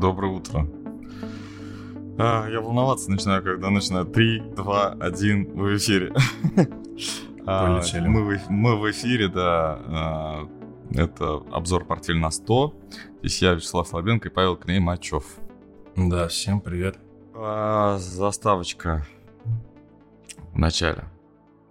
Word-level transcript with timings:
Доброе 0.00 0.32
утро. 0.32 0.68
А, 2.18 2.46
я 2.50 2.60
волноваться 2.60 3.10
начинаю, 3.10 3.42
когда 3.42 3.70
начинаю 3.70 4.04
3, 4.04 4.40
2, 4.54 4.90
1 5.00 5.52
в 5.52 5.76
эфире. 5.76 6.14
А, 7.48 7.78
Полетели. 7.78 8.08
мы, 8.08 8.24
в, 8.24 8.50
мы 8.50 8.76
в 8.76 8.90
эфире, 8.90 9.28
да. 9.28 9.78
а, 9.86 10.48
это 10.90 11.34
обзор 11.52 11.84
портфель 11.84 12.18
на 12.18 12.32
100. 12.32 12.74
Здесь 13.20 13.40
я, 13.40 13.54
Вячеслав 13.54 13.86
Слабенко 13.86 14.28
и 14.28 14.32
Павел 14.32 14.56
Клеймачев. 14.56 15.24
Да, 15.94 16.26
всем 16.26 16.60
привет. 16.60 16.98
А, 17.34 17.98
заставочка 17.98 19.06
в 20.52 20.58
начале. 20.58 21.04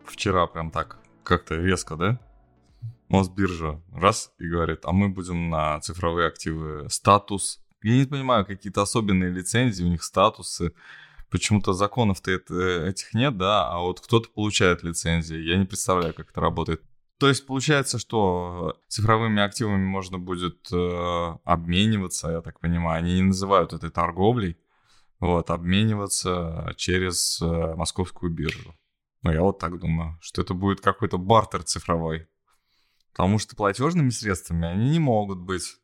Вчера 0.05 0.47
прям 0.47 0.71
так 0.71 0.99
как-то 1.23 1.55
резко, 1.55 1.97
да? 1.97 2.21
Мосбиржа 3.09 3.81
раз 3.93 4.31
и 4.39 4.47
говорит, 4.47 4.79
а 4.85 4.93
мы 4.93 5.09
будем 5.09 5.49
на 5.49 5.81
цифровые 5.81 6.29
активы 6.29 6.89
статус. 6.89 7.64
Я 7.85 7.97
не 7.97 8.05
понимаю, 8.05 8.47
какие-то 8.47 8.81
особенные 8.81 9.29
лицензии, 9.29 9.83
у 9.83 9.87
них 9.89 10.03
статусы. 10.03 10.73
Почему-то 11.29 11.73
законов-то 11.73 12.31
это- 12.31 12.87
этих 12.87 13.13
нет, 13.13 13.37
да, 13.37 13.69
а 13.69 13.79
вот 13.79 13.99
кто-то 13.99 14.27
получает 14.29 14.81
лицензии. 14.81 15.37
Я 15.37 15.57
не 15.57 15.65
представляю, 15.65 16.15
как 16.15 16.31
это 16.31 16.41
работает. 16.41 16.81
То 17.19 17.27
есть 17.27 17.45
получается, 17.45 17.99
что 17.99 18.75
цифровыми 18.87 19.39
активами 19.39 19.85
можно 19.85 20.17
будет 20.17 20.67
э, 20.71 21.37
обмениваться, 21.43 22.31
я 22.31 22.41
так 22.41 22.59
понимаю. 22.59 23.03
Они 23.03 23.13
не 23.13 23.21
называют 23.21 23.71
это 23.71 23.91
торговлей, 23.91 24.57
вот, 25.19 25.51
обмениваться 25.51 26.73
через 26.77 27.39
э, 27.39 27.75
московскую 27.75 28.31
биржу. 28.31 28.73
Ну, 29.21 29.31
я 29.31 29.43
вот 29.43 29.59
так 29.59 29.79
думаю, 29.79 30.17
что 30.21 30.41
это 30.41 30.55
будет 30.55 30.81
какой-то 30.81 31.19
бартер 31.19 31.61
цифровой. 31.61 32.27
Потому 33.11 33.37
что 33.37 33.55
платежными 33.55 34.09
средствами 34.09 34.67
они 34.67 34.89
не 34.89 34.99
могут 34.99 35.37
быть 35.37 35.77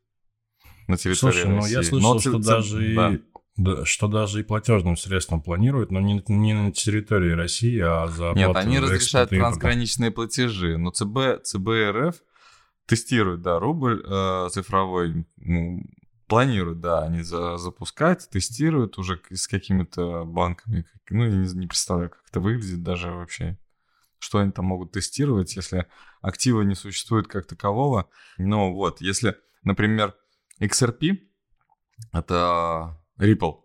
на 0.88 0.96
территории 0.96 1.32
Слушай, 1.32 1.48
ну 1.48 1.56
России. 1.56 1.72
я 1.72 1.82
слышал, 1.82 2.14
Но 2.14 2.20
что 2.20 2.40
ц- 2.40 2.48
даже, 2.48 2.94
да. 2.94 3.12
и, 3.12 3.20
да, 3.56 3.84
что 3.84 4.08
даже 4.08 4.40
и 4.40 4.42
платежным 4.42 4.96
средством 4.96 5.42
планируют, 5.42 5.90
но 5.90 6.00
не, 6.00 6.22
не 6.28 6.54
на 6.54 6.72
территории 6.72 7.32
России, 7.32 7.78
а 7.80 8.06
за 8.08 8.32
Нет, 8.34 8.54
они 8.56 8.78
разрешают 8.78 9.30
трансграничные 9.30 10.10
платежи, 10.10 10.76
но 10.78 10.90
ЦБ, 10.90 11.42
ЦБ 11.44 11.68
РФ 11.90 12.16
тестирует, 12.86 13.42
да, 13.42 13.58
рубль 13.58 14.02
э, 14.04 14.48
цифровой, 14.50 15.26
ну, 15.36 15.82
планируют, 16.26 16.80
да, 16.80 17.02
они 17.02 17.22
за, 17.22 17.58
запускают, 17.58 18.28
тестируют 18.30 18.98
уже 18.98 19.20
с 19.30 19.46
какими-то 19.46 20.24
банками. 20.24 20.86
Ну, 21.10 21.24
я 21.24 21.30
не, 21.30 21.46
не 21.52 21.66
представляю, 21.66 22.10
как 22.10 22.20
это 22.28 22.40
выглядит 22.40 22.82
даже 22.82 23.10
вообще. 23.10 23.58
Что 24.18 24.38
они 24.38 24.50
там 24.50 24.64
могут 24.64 24.92
тестировать, 24.92 25.54
если 25.56 25.86
актива 26.22 26.62
не 26.62 26.74
существует 26.74 27.28
как 27.28 27.46
такового. 27.46 28.08
Ну, 28.38 28.72
вот, 28.72 29.00
если, 29.00 29.36
например, 29.62 30.14
XRP, 30.62 31.18
это 32.12 32.98
Ripple, 33.18 33.62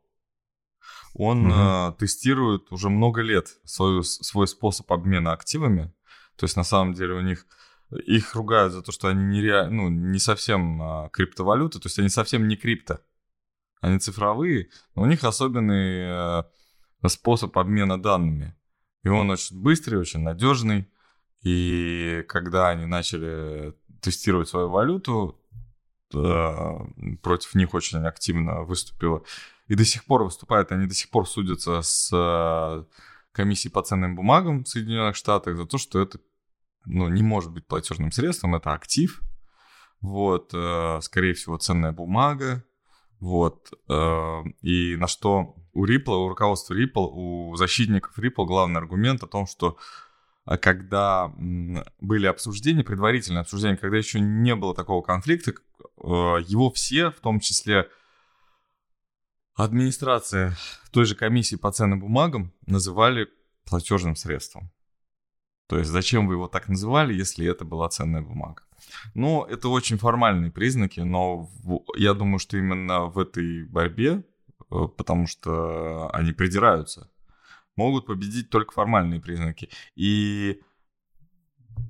он 1.13 1.51
э, 1.51 1.93
тестирует 1.97 2.71
уже 2.71 2.89
много 2.89 3.21
лет 3.21 3.47
свою, 3.63 4.03
свой 4.03 4.47
способ 4.47 4.91
обмена 4.91 5.33
активами. 5.33 5.93
То 6.35 6.43
есть 6.43 6.55
на 6.55 6.63
самом 6.63 6.93
деле 6.93 7.15
у 7.15 7.21
них 7.21 7.47
их 8.05 8.35
ругают 8.35 8.73
за 8.73 8.81
то, 8.81 8.91
что 8.91 9.07
они 9.07 9.23
не, 9.23 9.41
rea- 9.41 9.69
ну, 9.69 9.89
не 9.89 10.19
совсем 10.19 10.81
а, 10.81 11.09
криптовалюты, 11.09 11.79
то 11.79 11.87
есть 11.87 11.97
они 11.99 12.09
совсем 12.09 12.47
не 12.47 12.55
крипто. 12.57 12.99
Они 13.81 13.97
цифровые, 13.97 14.69
но 14.93 15.03
у 15.03 15.05
них 15.05 15.23
особенный 15.23 16.41
э, 17.01 17.07
способ 17.07 17.57
обмена 17.57 18.01
данными. 18.01 18.55
И 19.03 19.09
он 19.09 19.29
очень 19.29 19.61
быстрый, 19.61 19.95
очень 19.95 20.19
надежный. 20.19 20.91
И 21.43 22.25
когда 22.27 22.69
они 22.69 22.85
начали 22.85 23.73
тестировать 24.01 24.49
свою 24.49 24.69
валюту, 24.69 25.39
против 26.09 27.55
них 27.55 27.73
очень 27.73 27.99
активно 27.99 28.63
выступила. 28.63 29.23
И 29.67 29.75
до 29.75 29.83
сих 29.83 30.05
пор 30.05 30.23
выступают, 30.23 30.71
они 30.71 30.87
до 30.87 30.93
сих 30.93 31.09
пор 31.09 31.27
судятся 31.27 31.81
с 31.81 32.09
э, 32.13 32.83
комиссией 33.33 33.71
по 33.71 33.81
ценным 33.81 34.15
бумагам 34.15 34.63
в 34.63 34.67
Соединенных 34.67 35.15
Штатах 35.15 35.57
за 35.57 35.65
то, 35.65 35.77
что 35.77 35.99
это 35.99 36.19
ну, 36.85 37.09
не 37.09 37.21
может 37.21 37.51
быть 37.51 37.67
платежным 37.67 38.11
средством, 38.11 38.55
это 38.55 38.73
актив, 38.73 39.21
вот, 39.99 40.51
э, 40.53 40.99
скорее 41.01 41.33
всего, 41.33 41.57
ценная 41.57 41.91
бумага, 41.91 42.63
вот, 43.19 43.69
э, 43.89 44.43
и 44.61 44.95
на 44.95 45.07
что 45.07 45.55
у 45.73 45.85
Ripple, 45.85 46.25
у 46.25 46.29
руководства 46.29 46.73
Ripple, 46.73 47.09
у 47.11 47.55
защитников 47.57 48.17
Ripple 48.17 48.45
главный 48.45 48.79
аргумент 48.79 49.21
о 49.23 49.27
том, 49.27 49.47
что 49.47 49.77
когда 50.55 51.33
м, 51.37 51.83
были 51.99 52.25
обсуждения, 52.27 52.85
предварительные 52.85 53.41
обсуждения, 53.41 53.75
когда 53.75 53.97
еще 53.97 54.21
не 54.21 54.55
было 54.55 54.73
такого 54.73 55.01
конфликта, 55.01 55.51
э, 55.51 55.55
его 56.05 56.71
все, 56.71 57.11
в 57.11 57.19
том 57.19 57.41
числе 57.41 57.89
администрация 59.55 60.55
той 60.97 61.05
же 61.05 61.15
комиссии 61.15 61.57
по 61.57 61.71
ценным 61.71 61.99
бумагам 61.99 62.53
называли 62.65 63.27
платежным 63.65 64.15
средством. 64.15 64.71
То 65.67 65.77
есть 65.77 65.91
зачем 65.91 66.27
вы 66.27 66.33
его 66.33 66.47
так 66.47 66.69
называли, 66.69 67.13
если 67.13 67.45
это 67.45 67.65
была 67.65 67.87
ценная 67.89 68.21
бумага? 68.21 68.63
Ну, 69.13 69.43
это 69.43 69.67
очень 69.69 69.97
формальные 69.97 70.49
признаки, 70.49 71.01
но 71.01 71.51
я 71.97 72.15
думаю, 72.15 72.39
что 72.39 72.57
именно 72.57 73.05
в 73.05 73.19
этой 73.19 73.65
борьбе, 73.65 74.23
э, 74.71 74.87
потому 74.97 75.27
что 75.27 76.09
они 76.13 76.31
придираются, 76.31 77.11
могут 77.77 78.05
победить 78.05 78.49
только 78.49 78.73
формальные 78.73 79.21
признаки. 79.21 79.69
И 79.95 80.61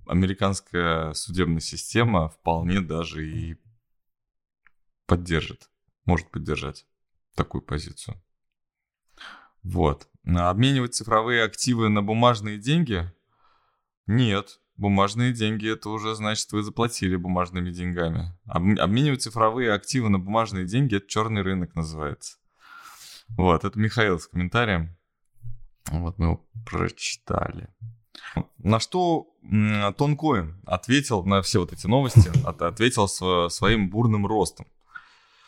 американская 0.05 1.13
судебная 1.13 1.61
система 1.61 2.29
вполне 2.29 2.81
даже 2.81 3.27
и 3.27 3.57
поддержит, 5.05 5.69
может 6.05 6.29
поддержать 6.29 6.85
такую 7.35 7.61
позицию. 7.61 8.21
Вот. 9.63 10.07
Обменивать 10.25 10.95
цифровые 10.95 11.43
активы 11.43 11.89
на 11.89 12.01
бумажные 12.01 12.57
деньги? 12.57 13.11
Нет. 14.05 14.59
Бумажные 14.75 15.33
деньги 15.33 15.71
это 15.71 15.89
уже 15.89 16.13
значит 16.13 16.51
вы 16.51 16.61
заплатили 16.61 17.15
бумажными 17.15 17.71
деньгами. 17.71 18.37
Об- 18.45 18.79
Обменивать 18.79 19.23
цифровые 19.23 19.73
активы 19.73 20.09
на 20.09 20.19
бумажные 20.19 20.65
деньги 20.65 20.97
это 20.97 21.07
черный 21.07 21.41
рынок 21.41 21.73
называется. 21.75 22.37
Вот, 23.29 23.65
это 23.65 23.77
Михаил 23.79 24.19
с 24.19 24.27
комментарием. 24.27 24.96
Вот 25.91 26.17
мы 26.17 26.25
его 26.27 26.45
прочитали. 26.65 27.69
На 28.57 28.79
что 28.79 29.27
Тонкоин 29.97 30.61
ответил 30.65 31.23
на 31.23 31.41
все 31.41 31.59
вот 31.59 31.71
эти 31.73 31.87
новости, 31.87 32.29
от- 32.45 32.61
ответил 32.61 33.05
сво- 33.05 33.49
своим 33.49 33.89
бурным 33.89 34.25
ростом. 34.27 34.67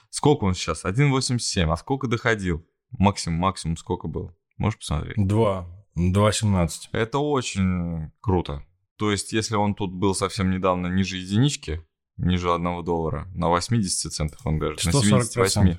Сколько 0.09 0.45
он 0.45 0.53
сейчас? 0.53 0.85
1,87. 0.85 1.71
А 1.71 1.77
сколько 1.77 2.07
доходил? 2.07 2.65
Максимум, 2.91 3.39
максимум 3.39 3.77
сколько 3.77 4.07
был? 4.07 4.31
Можешь 4.57 4.79
посмотреть? 4.79 5.15
Два. 5.17 5.67
2.17. 5.97 6.69
Это 6.93 7.19
очень 7.19 8.11
круто. 8.21 8.63
То 8.97 9.11
есть, 9.11 9.33
если 9.33 9.55
он 9.55 9.75
тут 9.75 9.93
был 9.93 10.15
совсем 10.15 10.49
недавно 10.51 10.87
ниже 10.87 11.17
единички, 11.17 11.85
ниже 12.17 12.53
одного 12.53 12.81
доллара, 12.81 13.27
на 13.33 13.49
80 13.49 14.11
центов 14.11 14.39
он 14.45 14.59
даже, 14.59 14.75
на 14.85 14.91
78. 14.91 15.77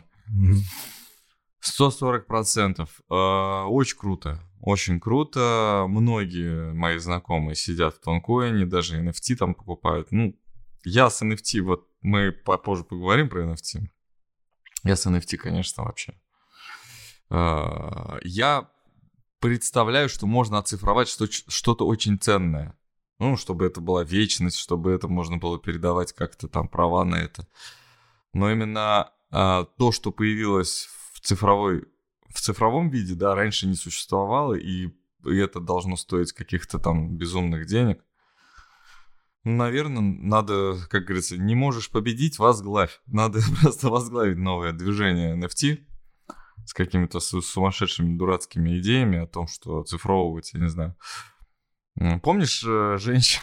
140%. 1.60 1.62
Мгм. 1.62 1.62
140 1.62 2.26
процентов. 2.26 3.00
Очень 3.09 3.98
круто. 3.98 4.41
Очень 4.60 5.00
круто. 5.00 5.87
Многие 5.88 6.72
мои 6.72 6.98
знакомые 6.98 7.54
сидят 7.56 7.94
в 7.97 8.00
тонкоине, 8.00 8.66
даже 8.66 9.00
NFT 9.03 9.37
там 9.37 9.54
покупают. 9.54 10.09
Ну, 10.10 10.34
я 10.84 11.10
с 11.10 11.22
NFT, 11.22 11.60
вот 11.60 11.87
мы 12.03 12.32
попозже 12.32 12.84
поговорим 12.84 13.28
про 13.28 13.43
NFT. 13.44 13.88
Я 14.84 14.97
с 14.97 15.06
NFT, 15.06 15.37
конечно, 15.37 15.84
вообще. 15.84 16.15
А, 17.28 18.19
Я 18.22 18.69
представляю, 19.41 20.09
что 20.09 20.27
можно 20.27 20.59
оцифровать 20.59 21.09
что- 21.09 21.27
что-то 21.31 21.87
очень 21.87 22.19
ценное. 22.19 22.77
Ну, 23.19 23.37
чтобы 23.37 23.66
это 23.66 23.80
была 23.80 24.03
вечность, 24.04 24.56
чтобы 24.56 24.92
это 24.92 25.09
можно 25.09 25.36
было 25.36 25.59
передавать 25.59 26.13
как-то 26.13 26.48
там 26.48 26.68
права 26.68 27.04
на 27.04 27.16
это. 27.16 27.47
Но 28.33 28.51
именно 28.51 29.10
а, 29.30 29.65
то, 29.78 29.92
что 29.92 30.10
появилось 30.10 30.89
цифровой 31.22 31.84
в 32.32 32.40
цифровом 32.40 32.90
виде, 32.90 33.14
да, 33.14 33.34
раньше 33.34 33.66
не 33.66 33.74
существовало, 33.74 34.54
и, 34.54 34.88
и 35.24 35.36
это 35.36 35.60
должно 35.60 35.96
стоить 35.96 36.32
каких-то 36.32 36.78
там 36.78 37.16
безумных 37.16 37.66
денег. 37.66 38.04
Наверное, 39.42 40.02
надо, 40.02 40.76
как 40.90 41.04
говорится, 41.04 41.38
не 41.38 41.54
можешь 41.54 41.90
победить, 41.90 42.38
возглавь. 42.38 43.00
Надо 43.06 43.40
просто 43.60 43.88
возглавить 43.88 44.36
новое 44.36 44.72
движение 44.72 45.36
NFT 45.36 45.84
с 46.66 46.74
какими-то 46.74 47.20
су- 47.20 47.42
сумасшедшими 47.42 48.16
дурацкими 48.16 48.78
идеями 48.78 49.18
о 49.18 49.26
том, 49.26 49.48
что 49.48 49.80
оцифровывать, 49.80 50.52
я 50.52 50.60
не 50.60 50.68
знаю. 50.68 50.96
Помнишь, 52.22 52.62
э, 52.66 52.96
женщина... 52.98 53.42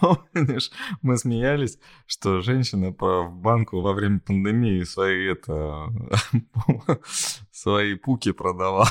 Помнишь, 0.00 0.70
мы 1.02 1.16
смеялись, 1.16 1.78
что 2.06 2.40
женщина 2.40 2.94
в 2.98 3.30
банку 3.30 3.80
во 3.80 3.92
время 3.92 4.20
пандемии 4.20 4.82
свои 4.84 5.26
это 5.26 5.88
свои 7.52 7.94
пуки 7.94 8.32
продавала. 8.32 8.88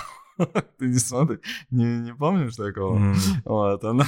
Ты 0.79 0.87
не 0.87 0.97
смотри, 0.97 1.39
не, 1.69 1.85
не 1.99 2.15
помнишь 2.15 2.55
такого? 2.55 2.95
М. 2.95 3.15
Вот, 3.45 3.83
она 3.83 4.05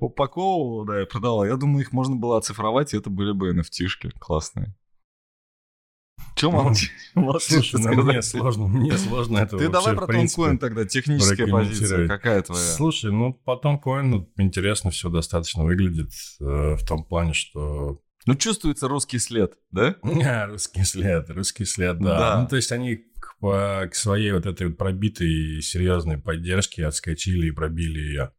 упаковывала, 0.00 0.86
да, 0.86 1.02
и 1.02 1.06
продавала. 1.06 1.44
Я 1.44 1.56
думаю, 1.56 1.82
их 1.82 1.92
можно 1.92 2.16
было 2.16 2.38
оцифровать, 2.38 2.94
и 2.94 2.96
это 2.96 3.10
были 3.10 3.32
бы 3.32 3.52
NFT-шки 3.52 4.10
классные. 4.18 4.74
Че 6.34 6.50
молчишь? 6.50 6.92
Слушай, 7.40 7.80
ну, 7.80 8.02
мне 8.02 8.22
сложно, 8.22 8.66
мне 8.66 8.96
сложно 8.96 9.38
это 9.38 9.58
Ты 9.58 9.68
давай 9.68 9.94
про 9.94 10.06
Тонкоин 10.06 10.58
тогда, 10.58 10.84
техническая 10.84 11.46
позиция, 11.46 12.08
какая 12.08 12.42
твоя? 12.42 12.62
Слушай, 12.62 13.12
ну 13.12 13.32
по 13.32 13.56
Тонкоину 13.56 14.28
интересно 14.36 14.90
все 14.90 15.08
достаточно 15.08 15.64
выглядит 15.64 16.10
э, 16.40 16.76
в 16.76 16.86
том 16.86 17.04
плане, 17.04 17.32
что 17.34 18.00
ну, 18.24 18.36
чувствуется 18.36 18.88
русский 18.88 19.18
след, 19.18 19.54
да? 19.70 19.96
А, 20.24 20.46
русский 20.46 20.84
след, 20.84 21.28
русский 21.30 21.64
след, 21.64 21.98
да. 21.98 22.18
да. 22.18 22.40
Ну, 22.40 22.48
то 22.48 22.56
есть 22.56 22.70
они 22.70 22.96
к, 22.96 23.36
к 23.40 23.94
своей 23.94 24.32
вот 24.32 24.46
этой 24.46 24.68
вот 24.68 24.76
пробитой 24.76 25.60
серьезной 25.60 26.18
поддержке 26.18 26.86
отскочили 26.86 27.48
и 27.48 27.50
пробили 27.50 27.98
ее. 27.98 28.32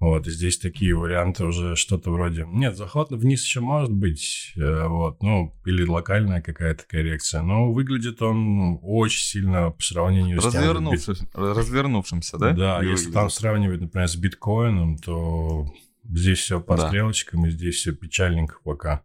Вот, 0.00 0.26
и 0.26 0.30
здесь 0.30 0.58
такие 0.58 0.96
варианты 0.96 1.44
уже 1.44 1.76
что-то 1.76 2.10
вроде... 2.10 2.46
Нет, 2.50 2.74
заход 2.74 3.10
вниз 3.10 3.44
еще 3.44 3.60
может 3.60 3.92
быть, 3.92 4.54
э, 4.56 4.86
вот, 4.86 5.22
ну, 5.22 5.54
или 5.66 5.86
локальная 5.86 6.40
какая-то 6.40 6.84
коррекция, 6.88 7.42
но 7.42 7.70
выглядит 7.70 8.22
он 8.22 8.78
очень 8.80 9.22
сильно 9.22 9.70
по 9.70 9.82
сравнению 9.82 10.40
с... 10.40 10.46
Развернувшимся, 10.46 11.28
развернувшимся, 11.34 12.38
да? 12.38 12.52
Да, 12.52 12.76
если 12.78 12.92
выглядит. 12.92 13.12
там 13.12 13.28
сравнивать, 13.28 13.80
например, 13.82 14.08
с 14.08 14.16
биткоином, 14.16 14.96
то 14.96 15.66
здесь 16.04 16.38
все 16.38 16.62
по 16.62 16.78
да. 16.78 16.88
стрелочкам, 16.88 17.44
и 17.44 17.50
здесь 17.50 17.74
все 17.74 17.92
печальненько 17.92 18.56
пока. 18.64 19.04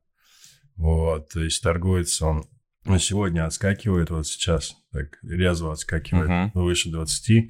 Вот, 0.78 1.28
то 1.28 1.44
есть 1.44 1.62
торгуется 1.62 2.26
он 2.26 2.46
ну, 2.86 3.00
сегодня 3.00 3.46
отскакивает 3.46 4.12
вот 4.12 4.28
сейчас, 4.28 4.78
так 4.92 5.18
резво 5.24 5.74
отскакивает 5.74 6.54
угу. 6.54 6.64
выше 6.64 6.90
20. 6.90 7.50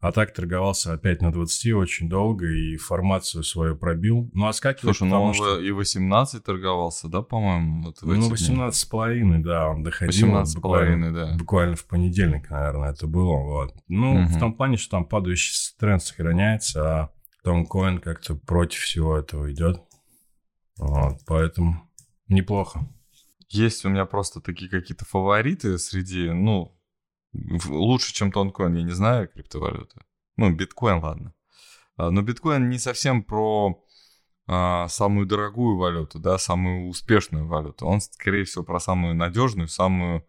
А 0.00 0.12
так 0.12 0.32
торговался 0.32 0.92
опять 0.92 1.22
на 1.22 1.32
20 1.32 1.72
очень 1.72 2.08
долго 2.08 2.46
и 2.46 2.76
формацию 2.76 3.42
свою 3.42 3.76
пробил. 3.76 4.30
Ну, 4.32 4.46
отскакивает 4.46 4.96
Слушай, 4.96 5.10
ну 5.10 5.22
он 5.22 5.34
что... 5.34 5.58
и 5.58 5.72
18 5.72 6.44
торговался, 6.44 7.08
да, 7.08 7.22
по-моему? 7.22 7.86
Вот 7.86 7.96
ну, 8.02 8.28
18 8.28 8.80
с 8.80 8.84
половиной, 8.84 9.42
да, 9.42 9.68
он 9.68 9.82
доходил. 9.82 10.26
18 10.28 10.56
с 10.56 10.60
половиной, 10.60 11.12
да. 11.12 11.36
Буквально 11.36 11.74
в 11.74 11.84
понедельник, 11.84 12.48
наверное, 12.48 12.92
это 12.92 13.08
было. 13.08 13.38
Вот. 13.38 13.74
Ну, 13.88 14.22
угу. 14.22 14.28
в 14.28 14.38
том 14.38 14.54
плане, 14.54 14.76
что 14.76 14.92
там 14.92 15.04
падающий 15.04 15.52
тренд 15.80 16.00
сохраняется, 16.00 16.82
а 16.84 17.10
Тонкоин 17.42 17.98
как-то 17.98 18.36
против 18.36 18.80
всего 18.80 19.18
этого 19.18 19.50
идет. 19.52 19.82
Вот, 20.76 21.18
поэтому 21.26 21.90
неплохо. 22.28 22.88
Есть 23.48 23.84
у 23.84 23.88
меня 23.88 24.04
просто 24.04 24.40
такие 24.40 24.70
какие-то 24.70 25.04
фавориты 25.04 25.78
среди, 25.78 26.30
ну, 26.30 26.77
лучше, 27.66 28.14
чем 28.14 28.32
тонкоин, 28.32 28.74
я 28.74 28.82
не 28.82 28.92
знаю, 28.92 29.28
криптовалюты. 29.28 30.00
Ну, 30.36 30.50
биткоин, 30.54 30.98
ладно. 30.98 31.34
А, 31.96 32.10
но 32.10 32.22
биткоин 32.22 32.68
не 32.68 32.78
совсем 32.78 33.22
про 33.22 33.84
а, 34.46 34.88
самую 34.88 35.26
дорогую 35.26 35.76
валюту, 35.76 36.18
да, 36.18 36.38
самую 36.38 36.88
успешную 36.88 37.46
валюту. 37.46 37.86
Он, 37.86 38.00
скорее 38.00 38.44
всего, 38.44 38.64
про 38.64 38.80
самую 38.80 39.14
надежную, 39.14 39.68
самую 39.68 40.26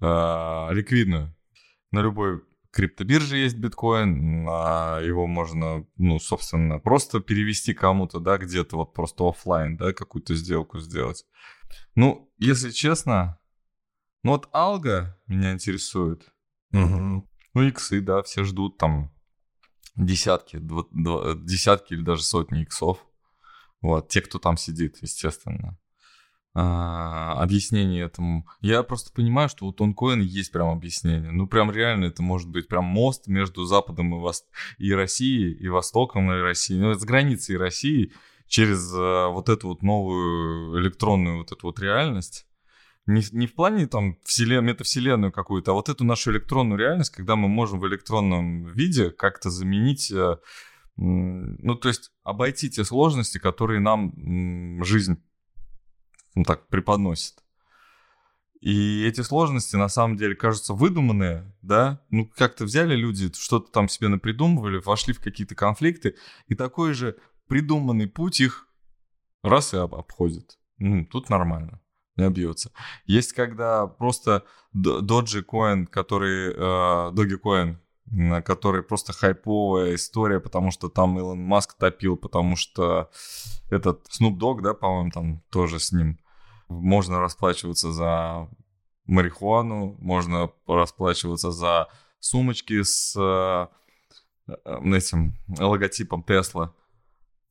а, 0.00 0.70
ликвидную. 0.72 1.34
На 1.90 2.00
любой 2.00 2.42
криптобирже 2.72 3.36
есть 3.36 3.56
биткоин, 3.56 4.46
а 4.48 5.00
его 5.00 5.26
можно, 5.26 5.86
ну, 5.96 6.18
собственно, 6.18 6.78
просто 6.78 7.20
перевести 7.20 7.74
кому-то, 7.74 8.18
да, 8.18 8.38
где-то 8.38 8.76
вот 8.76 8.94
просто 8.94 9.28
офлайн, 9.28 9.76
да, 9.76 9.92
какую-то 9.92 10.34
сделку 10.34 10.80
сделать. 10.80 11.24
Ну, 11.94 12.32
если 12.38 12.70
честно, 12.70 13.38
ну 14.22 14.32
вот 14.32 14.48
алга 14.52 15.18
меня 15.26 15.52
интересует. 15.52 16.31
Угу. 16.72 17.28
Ну, 17.54 17.62
иксы, 17.62 18.00
да, 18.00 18.22
все 18.22 18.44
ждут 18.44 18.78
там 18.78 19.10
десятки, 19.96 20.56
дв- 20.56 20.88
дв- 20.92 21.42
десятки 21.44 21.94
или 21.94 22.02
даже 22.02 22.22
сотни 22.22 22.62
иксов. 22.62 22.98
Вот, 23.80 24.08
те, 24.08 24.20
кто 24.20 24.38
там 24.38 24.56
сидит, 24.56 24.98
естественно. 25.02 25.78
А, 26.54 27.42
объяснение 27.42 28.04
этому. 28.04 28.46
Я 28.60 28.82
просто 28.82 29.10
понимаю, 29.12 29.48
что 29.48 29.66
у 29.66 29.72
тонкоина 29.72 30.22
есть 30.22 30.52
прям 30.52 30.68
объяснение. 30.68 31.30
Ну, 31.30 31.46
прям 31.46 31.70
реально 31.70 32.06
это 32.06 32.22
может 32.22 32.48
быть 32.48 32.68
прям 32.68 32.84
мост 32.84 33.26
между 33.26 33.64
Западом 33.64 34.14
и, 34.14 34.18
Вос... 34.18 34.44
и 34.78 34.92
Россией, 34.92 35.54
и 35.54 35.68
Востоком 35.68 36.30
и 36.30 36.40
Россией. 36.40 36.80
Ну, 36.80 36.90
это 36.90 37.00
с 37.00 37.04
границей 37.04 37.56
России 37.56 38.12
через 38.46 38.92
а, 38.94 39.28
вот 39.28 39.48
эту 39.48 39.68
вот 39.68 39.82
новую 39.82 40.78
электронную 40.78 41.38
вот 41.38 41.52
эту 41.52 41.66
вот 41.68 41.80
реальность 41.80 42.46
не, 43.06 43.22
не 43.32 43.46
в 43.46 43.54
плане 43.54 43.86
там 43.86 44.16
вселен, 44.24 44.64
метавселенную 44.64 45.32
какую-то, 45.32 45.72
а 45.72 45.74
вот 45.74 45.88
эту 45.88 46.04
нашу 46.04 46.30
электронную 46.32 46.78
реальность, 46.78 47.10
когда 47.10 47.34
мы 47.34 47.48
можем 47.48 47.80
в 47.80 47.86
электронном 47.86 48.66
виде 48.66 49.10
как-то 49.10 49.50
заменить, 49.50 50.10
э, 50.12 50.36
ну, 50.96 51.74
то 51.74 51.88
есть 51.88 52.12
обойти 52.22 52.70
те 52.70 52.84
сложности, 52.84 53.38
которые 53.38 53.80
нам 53.80 54.84
жизнь 54.84 55.22
ну, 56.34 56.44
так 56.44 56.68
преподносит. 56.68 57.42
И 58.60 59.04
эти 59.04 59.22
сложности 59.22 59.74
на 59.74 59.88
самом 59.88 60.16
деле 60.16 60.36
кажутся 60.36 60.72
выдуманные, 60.72 61.52
да? 61.62 62.00
Ну, 62.10 62.26
как-то 62.26 62.64
взяли 62.64 62.94
люди, 62.94 63.32
что-то 63.34 63.72
там 63.72 63.88
себе 63.88 64.06
напридумывали, 64.06 64.78
вошли 64.78 65.12
в 65.12 65.20
какие-то 65.20 65.56
конфликты, 65.56 66.14
и 66.46 66.54
такой 66.54 66.94
же 66.94 67.16
придуманный 67.48 68.06
путь 68.06 68.40
их 68.40 68.68
раз 69.42 69.74
и 69.74 69.78
обходит. 69.78 70.60
Ну, 70.78 71.04
тут 71.04 71.28
нормально 71.28 71.81
не 72.22 72.28
обьется. 72.28 72.70
Есть 73.06 73.32
когда 73.32 73.86
просто 73.86 74.44
Dogecoin, 74.74 75.86
который, 75.86 76.52
э, 76.54 77.12
Dogecoin, 77.12 77.76
который 78.42 78.82
просто 78.82 79.12
хайповая 79.12 79.94
история, 79.94 80.40
потому 80.40 80.70
что 80.70 80.88
там 80.88 81.18
Илон 81.18 81.40
Маск 81.40 81.74
топил, 81.74 82.16
потому 82.16 82.56
что 82.56 83.10
этот 83.70 84.06
Snoop 84.08 84.38
Dogg, 84.38 84.60
да, 84.60 84.74
по-моему, 84.74 85.10
там 85.10 85.42
тоже 85.50 85.78
с 85.78 85.92
ним. 85.92 86.18
Можно 86.68 87.20
расплачиваться 87.20 87.92
за 87.92 88.48
марихуану, 89.06 89.96
можно 89.98 90.50
расплачиваться 90.66 91.50
за 91.50 91.88
сумочки 92.18 92.82
с 92.82 93.14
э 93.16 93.66
этим 94.46 95.34
логотипом 95.58 96.22
Тесла. 96.24 96.74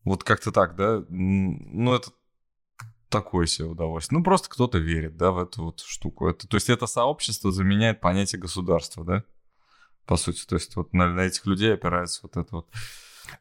Вот 0.03 0.23
как-то 0.23 0.51
так, 0.51 0.75
да? 0.75 1.03
Ну, 1.09 1.93
это 1.93 2.11
такое 3.11 3.45
себе 3.45 3.67
удовольствие. 3.67 4.17
Ну, 4.17 4.23
просто 4.23 4.49
кто-то 4.49 4.79
верит, 4.79 5.17
да, 5.17 5.31
в 5.31 5.39
эту 5.39 5.65
вот 5.65 5.81
штуку. 5.81 6.27
Это, 6.27 6.47
то 6.47 6.55
есть 6.55 6.69
это 6.69 6.87
сообщество 6.87 7.51
заменяет 7.51 7.99
понятие 7.99 8.41
государства, 8.41 9.03
да, 9.03 9.23
по 10.05 10.17
сути. 10.17 10.45
То 10.47 10.55
есть 10.55 10.75
вот 10.75 10.93
на, 10.93 11.13
на 11.13 11.21
этих 11.21 11.45
людей 11.45 11.73
опирается 11.73 12.21
вот 12.23 12.37
это 12.37 12.55
вот. 12.55 12.67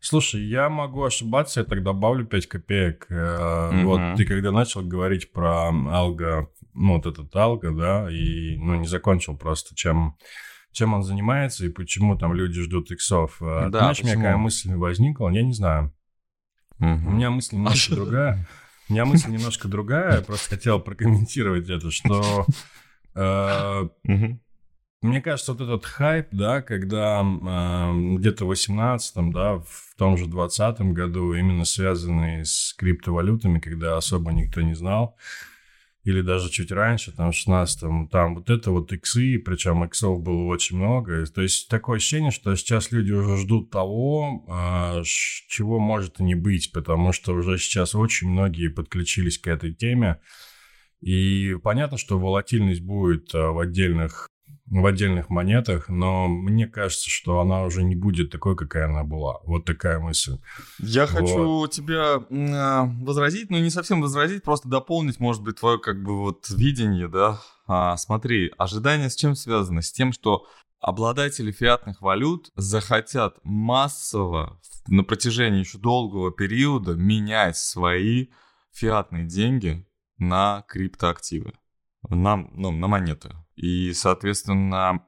Слушай, 0.00 0.42
я 0.42 0.68
могу 0.68 1.02
ошибаться, 1.02 1.60
я 1.60 1.64
тогда 1.64 1.92
добавлю 1.92 2.26
5 2.26 2.46
копеек. 2.46 3.06
Mm-hmm. 3.10 3.84
Вот 3.84 4.16
ты 4.16 4.26
когда 4.26 4.52
начал 4.52 4.82
говорить 4.82 5.32
про 5.32 5.70
алго, 5.70 6.50
ну, 6.74 6.96
вот 6.96 7.06
этот 7.06 7.34
алго, 7.34 7.70
да, 7.72 8.10
и, 8.10 8.56
ну, 8.56 8.76
не 8.76 8.86
закончил 8.86 9.36
просто, 9.36 9.74
чем 9.74 10.16
чем 10.72 10.94
он 10.94 11.02
занимается 11.02 11.66
и 11.66 11.68
почему 11.68 12.16
там 12.16 12.32
люди 12.32 12.62
ждут 12.62 12.92
иксов. 12.92 13.42
Э, 13.42 13.68
да, 13.70 13.80
Знаешь, 13.80 13.96
почему? 13.96 14.12
у 14.12 14.14
меня 14.14 14.22
какая 14.24 14.36
мысль 14.36 14.74
возникла, 14.74 15.28
я 15.30 15.42
не 15.42 15.52
знаю. 15.52 15.92
Угу. 16.78 16.86
У 16.86 17.10
меня 17.10 17.30
мысль 17.30 17.56
немножко 17.56 17.94
другая. 17.96 18.46
У 18.90 18.92
меня 18.92 19.04
мысль 19.04 19.30
немножко 19.30 19.68
другая, 19.68 20.20
просто 20.20 20.56
хотел 20.56 20.80
прокомментировать 20.80 21.70
это, 21.70 21.92
что 21.92 22.44
э, 23.14 23.88
мне 25.00 25.22
кажется, 25.22 25.52
вот 25.52 25.60
этот 25.60 25.86
хайп, 25.86 26.26
да, 26.32 26.60
когда 26.60 27.22
э, 27.22 28.16
где-то 28.16 28.46
в 28.46 28.50
18-м, 28.50 29.32
да, 29.32 29.58
в 29.58 29.94
том 29.96 30.18
же 30.18 30.24
20-м 30.24 30.92
году, 30.92 31.34
именно 31.34 31.64
связанный 31.64 32.44
с 32.44 32.74
криптовалютами, 32.76 33.60
когда 33.60 33.96
особо 33.96 34.32
никто 34.32 34.60
не 34.60 34.74
знал, 34.74 35.16
или 36.02 36.22
даже 36.22 36.48
чуть 36.48 36.72
раньше, 36.72 37.12
там, 37.12 37.30
в 37.30 37.34
16-м, 37.34 38.08
там 38.08 38.36
вот 38.36 38.48
это 38.48 38.70
вот 38.70 38.90
иксы, 38.92 39.38
причем 39.38 39.84
иксов 39.84 40.22
было 40.22 40.44
очень 40.44 40.78
много. 40.78 41.26
То 41.26 41.42
есть 41.42 41.68
такое 41.68 41.98
ощущение, 41.98 42.30
что 42.30 42.54
сейчас 42.56 42.90
люди 42.90 43.12
уже 43.12 43.36
ждут 43.36 43.70
того, 43.70 44.44
а, 44.48 45.02
чего 45.04 45.78
может 45.78 46.20
и 46.20 46.22
не 46.22 46.34
быть, 46.34 46.72
потому 46.72 47.12
что 47.12 47.34
уже 47.34 47.58
сейчас 47.58 47.94
очень 47.94 48.28
многие 48.28 48.68
подключились 48.68 49.38
к 49.38 49.46
этой 49.46 49.74
теме. 49.74 50.20
И 51.02 51.56
понятно, 51.62 51.98
что 51.98 52.18
волатильность 52.18 52.82
будет 52.82 53.34
а, 53.34 53.50
в 53.50 53.58
отдельных 53.58 54.29
в 54.70 54.86
отдельных 54.86 55.30
монетах, 55.30 55.88
но 55.88 56.28
мне 56.28 56.68
кажется, 56.68 57.10
что 57.10 57.40
она 57.40 57.64
уже 57.64 57.82
не 57.82 57.96
будет 57.96 58.30
такой, 58.30 58.56
какая 58.56 58.86
она 58.86 59.02
была. 59.02 59.40
Вот 59.44 59.64
такая 59.64 59.98
мысль. 59.98 60.38
Я 60.78 61.06
вот. 61.06 61.10
хочу 61.10 61.66
тебя 61.66 62.22
а, 62.30 62.84
возразить, 63.02 63.50
но 63.50 63.58
не 63.58 63.70
совсем 63.70 64.00
возразить, 64.00 64.44
просто 64.44 64.68
дополнить, 64.68 65.18
может 65.18 65.42
быть, 65.42 65.56
твое 65.56 65.78
как 65.78 66.02
бы 66.02 66.20
вот 66.20 66.48
видение, 66.50 67.08
да. 67.08 67.40
А, 67.66 67.96
смотри, 67.96 68.52
ожидание 68.58 69.10
с 69.10 69.16
чем 69.16 69.34
связано? 69.34 69.82
С 69.82 69.90
тем, 69.90 70.12
что 70.12 70.46
обладатели 70.78 71.50
фиатных 71.50 72.00
валют 72.00 72.52
захотят 72.54 73.38
массово 73.42 74.60
на 74.86 75.02
протяжении 75.02 75.60
еще 75.60 75.78
долгого 75.78 76.30
периода 76.30 76.94
менять 76.94 77.56
свои 77.56 78.28
фиатные 78.72 79.24
деньги 79.24 79.84
на 80.16 80.64
криптоактивы, 80.68 81.54
на, 82.08 82.36
ну, 82.36 82.70
на 82.70 82.86
монеты. 82.86 83.30
И, 83.60 83.92
соответственно, 83.92 85.04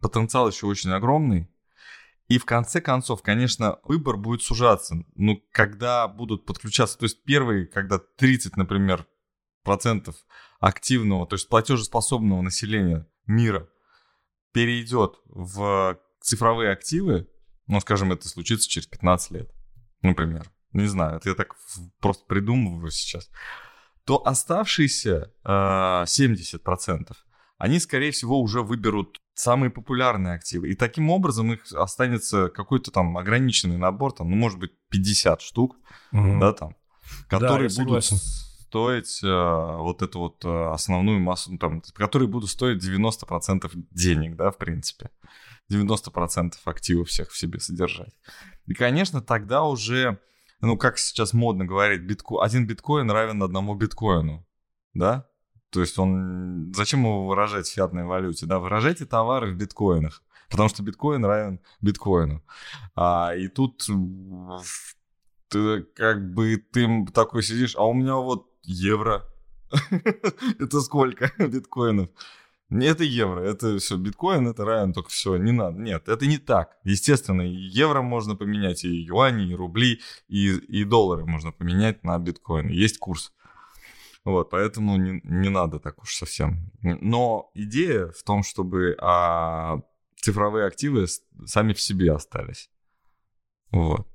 потенциал 0.00 0.48
еще 0.48 0.66
очень 0.66 0.90
огромный. 0.90 1.48
И 2.26 2.38
в 2.38 2.44
конце 2.44 2.80
концов, 2.80 3.22
конечно, 3.22 3.78
выбор 3.84 4.16
будет 4.16 4.42
сужаться. 4.42 5.04
Ну, 5.14 5.40
когда 5.52 6.08
будут 6.08 6.44
подключаться, 6.44 6.98
то 6.98 7.04
есть 7.04 7.22
первые, 7.22 7.66
когда 7.66 8.00
30, 8.00 8.56
например, 8.56 9.06
процентов 9.62 10.16
активного, 10.58 11.28
то 11.28 11.34
есть 11.34 11.48
платежеспособного 11.48 12.42
населения 12.42 13.06
мира 13.26 13.68
перейдет 14.52 15.20
в 15.26 15.96
цифровые 16.20 16.72
активы, 16.72 17.28
ну, 17.68 17.80
скажем, 17.80 18.10
это 18.10 18.28
случится 18.28 18.68
через 18.68 18.88
15 18.88 19.30
лет, 19.30 19.52
например, 20.00 20.50
не 20.72 20.86
знаю, 20.86 21.18
это 21.18 21.28
я 21.28 21.34
так 21.36 21.54
просто 22.00 22.24
придумываю 22.26 22.90
сейчас, 22.90 23.30
то 24.04 24.26
оставшиеся 24.26 25.32
э, 25.44 25.48
70%, 25.48 27.16
они, 27.62 27.78
скорее 27.78 28.10
всего, 28.10 28.40
уже 28.40 28.60
выберут 28.60 29.20
самые 29.34 29.70
популярные 29.70 30.34
активы. 30.34 30.70
И 30.70 30.74
таким 30.74 31.10
образом 31.10 31.52
их 31.52 31.60
останется 31.72 32.48
какой-то 32.48 32.90
там 32.90 33.16
ограниченный 33.16 33.76
набор, 33.76 34.12
там, 34.12 34.28
ну, 34.30 34.34
может 34.34 34.58
быть, 34.58 34.72
50 34.88 35.40
штук, 35.40 35.76
угу. 36.10 36.40
да, 36.40 36.54
там, 36.54 36.74
которые 37.28 37.68
да, 37.68 37.84
будут 37.84 38.04
стоить 38.04 39.22
э, 39.22 39.76
вот 39.76 40.02
эту 40.02 40.18
вот 40.18 40.44
э, 40.44 40.72
основную 40.72 41.20
массу, 41.20 41.52
ну, 41.52 41.58
там, 41.58 41.82
которые 41.94 42.28
будут 42.28 42.50
стоить 42.50 42.84
90% 42.84 43.70
денег, 43.92 44.34
да, 44.34 44.50
в 44.50 44.58
принципе. 44.58 45.10
90% 45.70 46.54
активов 46.64 47.10
всех 47.10 47.30
в 47.30 47.38
себе 47.38 47.60
содержать. 47.60 48.12
И, 48.66 48.74
конечно, 48.74 49.20
тогда 49.20 49.62
уже, 49.62 50.18
ну, 50.60 50.76
как 50.76 50.98
сейчас 50.98 51.32
модно 51.32 51.64
говорить, 51.64 52.00
битко... 52.00 52.42
один 52.42 52.66
биткоин 52.66 53.08
равен 53.08 53.40
одному 53.40 53.76
биткоину, 53.76 54.44
да? 54.94 55.28
То 55.72 55.80
есть 55.80 55.98
он... 55.98 56.72
Зачем 56.74 57.00
его 57.00 57.26
выражать 57.26 57.66
в 57.66 57.72
фиатной 57.72 58.04
валюте, 58.04 58.44
да? 58.44 58.58
Выражайте 58.58 59.06
товары 59.06 59.52
в 59.52 59.56
биткоинах, 59.56 60.22
потому 60.50 60.68
что 60.68 60.82
биткоин 60.82 61.24
равен 61.24 61.60
биткоину. 61.80 62.42
А, 62.94 63.34
и 63.34 63.48
тут 63.48 63.88
ты 65.48 65.82
как 65.94 66.34
бы 66.34 66.56
ты 66.56 67.06
такой 67.14 67.42
сидишь, 67.42 67.74
а 67.76 67.84
у 67.84 67.94
меня 67.94 68.16
вот 68.16 68.48
евро. 68.64 69.24
Это 70.58 70.80
сколько 70.82 71.32
биткоинов? 71.38 72.10
Это 72.70 73.04
евро, 73.04 73.40
это 73.40 73.76
все, 73.78 73.98
биткоин 73.98 74.48
это 74.48 74.64
равен, 74.64 74.94
только 74.94 75.10
все, 75.10 75.36
не 75.36 75.52
надо. 75.52 75.78
Нет, 75.78 76.08
это 76.08 76.26
не 76.26 76.38
так. 76.38 76.78
Естественно, 76.84 77.42
евро 77.42 78.00
можно 78.00 78.34
поменять, 78.34 78.84
и 78.84 78.88
юани, 78.88 79.50
и 79.50 79.54
рубли, 79.54 80.00
и, 80.28 80.54
и 80.54 80.84
доллары 80.84 81.26
можно 81.26 81.52
поменять 81.52 82.02
на 82.02 82.18
биткоин. 82.18 82.68
Есть 82.68 82.96
курс. 82.96 83.34
Вот, 84.24 84.50
поэтому 84.50 84.96
не, 84.96 85.20
не 85.24 85.48
надо 85.48 85.78
так 85.78 86.02
уж 86.02 86.14
совсем. 86.14 86.70
Но 86.80 87.50
идея 87.54 88.08
в 88.08 88.22
том, 88.22 88.42
чтобы 88.44 88.96
а, 89.00 89.80
цифровые 90.16 90.66
активы 90.66 91.06
сами 91.44 91.72
в 91.72 91.80
себе 91.80 92.12
остались. 92.12 92.70
Вот. 93.70 94.06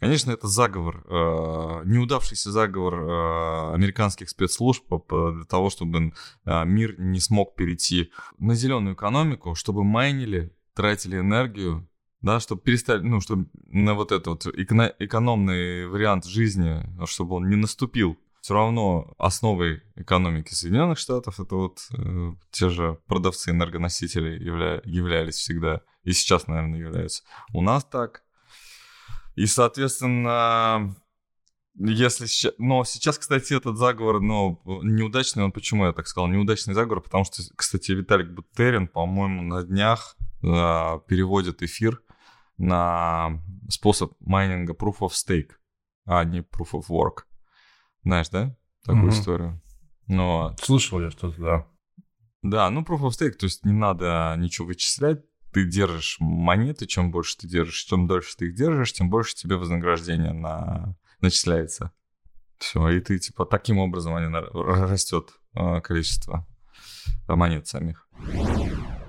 Конечно, 0.00 0.30
это 0.30 0.46
заговор, 0.46 1.04
э, 1.08 1.82
неудавшийся 1.86 2.52
заговор 2.52 2.94
э, 2.94 3.74
американских 3.74 4.28
спецслужб 4.30 4.84
для 4.88 5.44
того, 5.44 5.70
чтобы 5.70 6.12
э, 6.44 6.64
мир 6.64 6.94
не 7.00 7.18
смог 7.18 7.56
перейти 7.56 8.12
на 8.38 8.54
зеленую 8.54 8.94
экономику, 8.94 9.56
чтобы 9.56 9.82
майнили, 9.82 10.54
тратили 10.74 11.18
энергию, 11.18 11.88
да, 12.20 12.38
чтобы 12.38 12.62
перестали, 12.62 13.02
ну, 13.02 13.20
чтобы 13.20 13.48
на 13.66 13.94
вот 13.94 14.12
этот 14.12 14.26
вот 14.26 14.46
экономный 14.46 15.88
вариант 15.88 16.26
жизни, 16.26 16.86
чтобы 17.06 17.34
он 17.34 17.48
не 17.48 17.56
наступил. 17.56 18.16
Все 18.40 18.54
равно 18.54 19.14
основой 19.18 19.82
экономики 19.96 20.54
Соединенных 20.54 20.98
Штатов 20.98 21.40
это 21.40 21.54
вот 21.54 21.80
э, 21.96 22.32
те 22.50 22.68
же 22.68 22.98
продавцы 23.06 23.50
энергоносителей 23.50 24.42
явля, 24.42 24.80
являлись 24.84 25.36
всегда 25.36 25.82
и 26.04 26.12
сейчас, 26.12 26.46
наверное, 26.46 26.80
являются. 26.80 27.22
У 27.52 27.62
нас 27.62 27.84
так, 27.84 28.22
и, 29.38 29.46
соответственно, 29.46 30.96
если 31.78 32.26
сейчас... 32.26 32.54
Но 32.58 32.82
сейчас, 32.82 33.18
кстати, 33.18 33.54
этот 33.54 33.76
заговор, 33.76 34.20
ну, 34.20 34.60
неудачный, 34.64 35.44
он 35.44 35.52
почему 35.52 35.86
я 35.86 35.92
так 35.92 36.08
сказал, 36.08 36.28
неудачный 36.28 36.74
заговор, 36.74 37.02
потому 37.02 37.24
что, 37.24 37.42
кстати, 37.54 37.92
Виталик 37.92 38.30
Бутерин, 38.30 38.88
по-моему, 38.88 39.42
на 39.42 39.62
днях 39.62 40.16
э, 40.42 40.46
переводит 41.06 41.62
эфир 41.62 42.02
на 42.56 43.40
способ 43.68 44.14
майнинга 44.18 44.72
Proof 44.72 44.98
of 45.02 45.10
Stake, 45.10 45.52
а 46.04 46.24
не 46.24 46.40
Proof 46.40 46.72
of 46.72 46.88
Work. 46.88 47.27
Знаешь, 48.02 48.28
да, 48.28 48.56
такую 48.84 49.08
угу. 49.08 49.12
историю? 49.12 49.62
Но... 50.06 50.54
Слышал 50.62 51.00
я 51.00 51.10
что-то, 51.10 51.40
да. 51.40 51.66
Да, 52.42 52.70
ну 52.70 52.82
Proof 52.82 53.00
of 53.00 53.10
Stake, 53.10 53.32
то 53.32 53.46
есть 53.46 53.64
не 53.64 53.72
надо 53.72 54.34
ничего 54.38 54.68
вычислять, 54.68 55.24
ты 55.52 55.64
держишь 55.64 56.16
монеты, 56.20 56.86
чем 56.86 57.10
больше 57.10 57.36
ты 57.38 57.48
держишь, 57.48 57.84
чем 57.84 58.06
дольше 58.06 58.36
ты 58.36 58.46
их 58.46 58.54
держишь, 58.54 58.92
тем 58.92 59.10
больше 59.10 59.34
тебе 59.34 59.56
вознаграждение 59.56 60.32
на... 60.32 60.96
начисляется. 61.20 61.92
Все, 62.58 62.88
и 62.88 63.00
ты, 63.00 63.18
типа, 63.18 63.44
таким 63.44 63.78
образом 63.78 64.14
они 64.14 64.26
растет 64.32 65.30
а, 65.54 65.80
количество 65.80 66.46
монет 67.26 67.66
самих. 67.66 68.08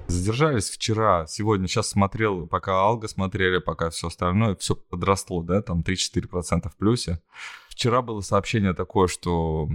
Задержались 0.08 0.70
вчера, 0.70 1.28
сегодня, 1.28 1.68
сейчас 1.68 1.90
смотрел, 1.90 2.48
пока 2.48 2.74
Алга 2.74 3.08
смотрели, 3.08 3.60
пока 3.60 3.92
все 3.92 4.08
остальное, 4.08 4.56
все 4.56 4.76
подросло, 4.76 5.44
да, 5.44 5.62
там 5.62 5.82
3-4% 5.82 6.70
в 6.70 6.76
плюсе. 6.78 7.22
Вчера 7.80 8.02
было 8.02 8.20
сообщение 8.20 8.74
такое, 8.74 9.08
что 9.08 9.70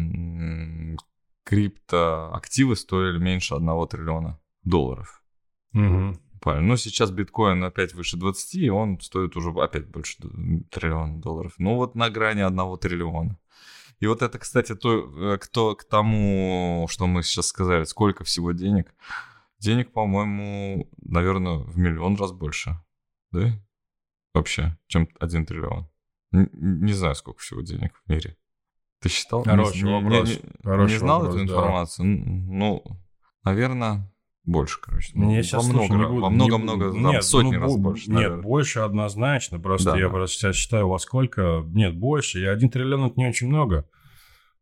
криптоактивы 1.42 2.76
стоили 2.76 3.16
меньше 3.16 3.54
1 3.54 3.88
триллиона 3.88 4.38
долларов. 4.62 5.24
Угу 5.72 6.18
буквально. 6.34 6.68
Но 6.68 6.76
сейчас 6.76 7.10
биткоин 7.10 7.64
опять 7.64 7.94
выше 7.94 8.18
20, 8.18 8.56
и 8.56 8.68
он 8.68 9.00
стоит 9.00 9.34
уже 9.34 9.48
опять 9.52 9.86
больше 9.86 10.18
триллиона 10.70 11.18
долларов. 11.18 11.54
Ну 11.56 11.76
вот 11.76 11.94
на 11.94 12.10
грани 12.10 12.42
одного 12.42 12.76
триллиона. 12.76 13.38
И 14.00 14.06
вот 14.06 14.20
это, 14.20 14.38
кстати, 14.38 14.74
то, 14.74 15.34
э, 15.34 15.38
кто, 15.38 15.74
к 15.74 15.84
тому, 15.84 16.86
что 16.90 17.06
мы 17.06 17.22
сейчас 17.22 17.46
сказали, 17.46 17.84
сколько 17.84 18.24
всего 18.24 18.52
денег. 18.52 18.94
Денег, 19.58 19.90
по-моему, 19.92 20.90
наверное, 21.00 21.60
в 21.60 21.78
миллион 21.78 22.16
раз 22.16 22.32
больше. 22.32 22.78
Да? 23.32 23.58
Вообще, 24.34 24.76
чем 24.88 25.08
один 25.18 25.46
триллион. 25.46 25.88
Не, 26.34 26.92
знаю, 26.92 27.14
сколько 27.14 27.40
всего 27.40 27.60
денег 27.60 27.92
в 27.94 28.10
мире. 28.10 28.36
Ты 29.00 29.08
считал? 29.08 29.44
Хороший 29.44 29.82
не, 29.82 29.92
вопрос. 29.92 30.28
Не, 30.28 30.34
не, 30.34 30.40
Хороший 30.62 30.92
не 30.92 30.98
знал 30.98 31.18
вопрос, 31.20 31.34
эту 31.34 31.44
информацию? 31.44 32.16
Да. 32.16 32.30
Ну, 32.52 32.84
наверное, 33.44 34.14
больше, 34.44 34.80
короче. 34.80 35.12
Ну, 35.14 35.26
не, 35.26 35.42
сейчас, 35.42 35.64
во 35.64 35.72
много, 35.72 35.94
не 35.94 36.06
буду, 36.06 36.20
во 36.20 36.30
много-много, 36.30 36.86
не, 36.90 37.12
нет, 37.12 37.24
сотни 37.24 37.56
ну, 37.56 37.60
раз 37.60 37.76
больше. 37.76 38.10
Нет, 38.10 38.14
наверное. 38.14 38.42
больше 38.42 38.80
однозначно. 38.80 39.58
Просто 39.58 39.92
да, 39.92 39.98
я 39.98 40.06
да. 40.06 40.10
просто 40.10 40.36
сейчас 40.36 40.56
считаю, 40.56 40.88
во 40.88 40.98
сколько. 40.98 41.62
Нет, 41.68 41.96
больше. 41.96 42.40
И 42.40 42.44
один 42.44 42.70
триллион 42.70 43.06
это 43.06 43.20
не 43.20 43.28
очень 43.28 43.48
много 43.48 43.88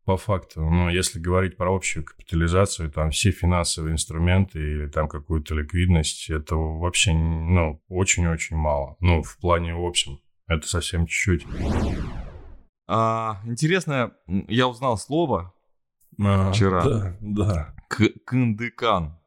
по 0.05 0.17
факту. 0.17 0.61
Но 0.61 0.91
если 0.91 1.21
говорить 1.21 1.57
про 1.57 1.75
общую 1.75 2.05
капитализацию, 2.05 2.91
там 2.91 3.11
все 3.11 3.31
финансовые 3.31 3.93
инструменты 3.93 4.59
или 4.59 4.87
там 4.89 5.09
какую-то 5.09 5.55
ликвидность, 5.55 6.31
это 6.31 6.57
вообще, 6.57 7.13
ну, 7.13 7.81
очень-очень 7.89 8.57
мало. 8.57 8.97
Ну, 9.01 9.23
в 9.23 9.39
плане 9.39 9.75
в 9.75 9.85
общем. 9.85 10.21
Это 10.53 10.69
совсем 10.69 11.07
чуть-чуть. 11.07 11.47
А, 12.87 13.41
интересно, 13.47 14.13
я 14.27 14.69
узнал 14.69 14.99
слово 14.99 15.55
а, 16.21 16.53
вчера. 16.53 16.85
Да, 16.85 17.17
да. 17.21 17.75
К- 17.89 18.13
кындыкан. 18.27 19.19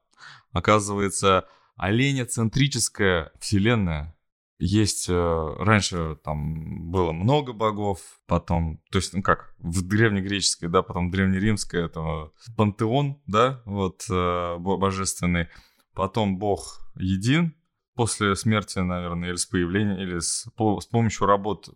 Оказывается, 0.52 1.48
оленецентрическая 1.76 3.32
вселенная. 3.40 4.16
Есть 4.58 5.10
э, 5.10 5.56
раньше 5.60 6.18
там 6.24 6.90
было 6.92 7.12
много 7.12 7.52
богов, 7.52 8.00
потом, 8.26 8.80
то 8.90 9.00
есть, 9.00 9.14
ну 9.14 9.22
как, 9.22 9.54
в 9.58 9.86
древнегреческой, 9.86 10.70
да, 10.70 10.82
потом 10.82 11.12
древнеримской, 11.12 11.88
это 11.88 12.32
пантеон, 12.56 13.22
да, 13.28 13.62
вот 13.66 14.06
э, 14.10 14.58
божественный, 14.58 15.50
потом 15.94 16.38
бог 16.38 16.88
един, 16.96 17.54
после 17.96 18.36
смерти, 18.36 18.80
наверное, 18.80 19.30
или 19.30 19.36
с 19.36 19.46
появлением, 19.46 19.98
или 19.98 20.20
с, 20.20 20.48
по, 20.56 20.80
с 20.80 20.86
помощью 20.86 21.28
работ 21.28 21.70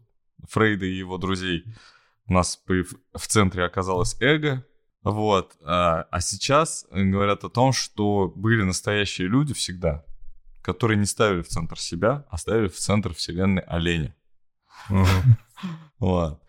Фрейда 0.47 0.85
и 0.85 0.93
его 0.93 1.17
друзей 1.17 1.65
у 2.27 2.33
нас 2.33 2.61
в 2.67 3.27
центре 3.27 3.65
оказалось 3.65 4.15
эго, 4.21 4.65
вот. 5.03 5.55
А, 5.63 6.05
а 6.11 6.21
сейчас 6.21 6.85
говорят 6.91 7.43
о 7.43 7.49
том, 7.49 7.73
что 7.73 8.31
были 8.35 8.63
настоящие 8.63 9.27
люди 9.27 9.53
всегда, 9.53 10.05
которые 10.61 10.97
не 10.97 11.05
ставили 11.05 11.41
в 11.41 11.47
центр 11.47 11.79
себя, 11.79 12.25
а 12.29 12.37
ставили 12.37 12.67
в 12.67 12.77
центр 12.77 13.13
вселенной 13.13 13.63
оленя. 13.63 14.15
Вот. 15.99 16.41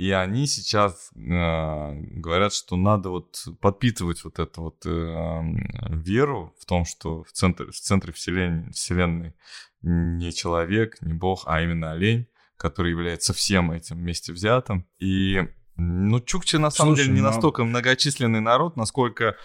И 0.00 0.12
они 0.12 0.46
сейчас 0.46 1.10
э, 1.14 1.18
говорят, 1.20 2.54
что 2.54 2.76
надо 2.76 3.10
вот 3.10 3.46
подпитывать 3.60 4.24
вот 4.24 4.38
эту 4.38 4.62
вот 4.62 4.86
э, 4.86 5.42
веру 5.90 6.54
в 6.58 6.64
том, 6.64 6.86
что 6.86 7.22
в 7.22 7.32
центре, 7.32 7.66
в 7.66 7.78
центре 7.78 8.10
вселенной, 8.10 8.72
вселенной 8.72 9.34
не 9.82 10.32
человек, 10.32 10.96
не 11.02 11.12
бог, 11.12 11.42
а 11.44 11.60
именно 11.60 11.92
олень, 11.92 12.28
который 12.56 12.92
является 12.92 13.34
всем 13.34 13.72
этим 13.72 13.98
вместе 13.98 14.32
взятым. 14.32 14.86
И 15.00 15.46
ну, 15.76 16.18
чукчи 16.20 16.56
на 16.56 16.70
самом 16.70 16.94
Слушай, 16.94 17.04
деле 17.04 17.16
не 17.16 17.20
ну... 17.22 17.26
настолько 17.26 17.64
многочисленный 17.64 18.40
народ, 18.40 18.78
насколько 18.78 19.36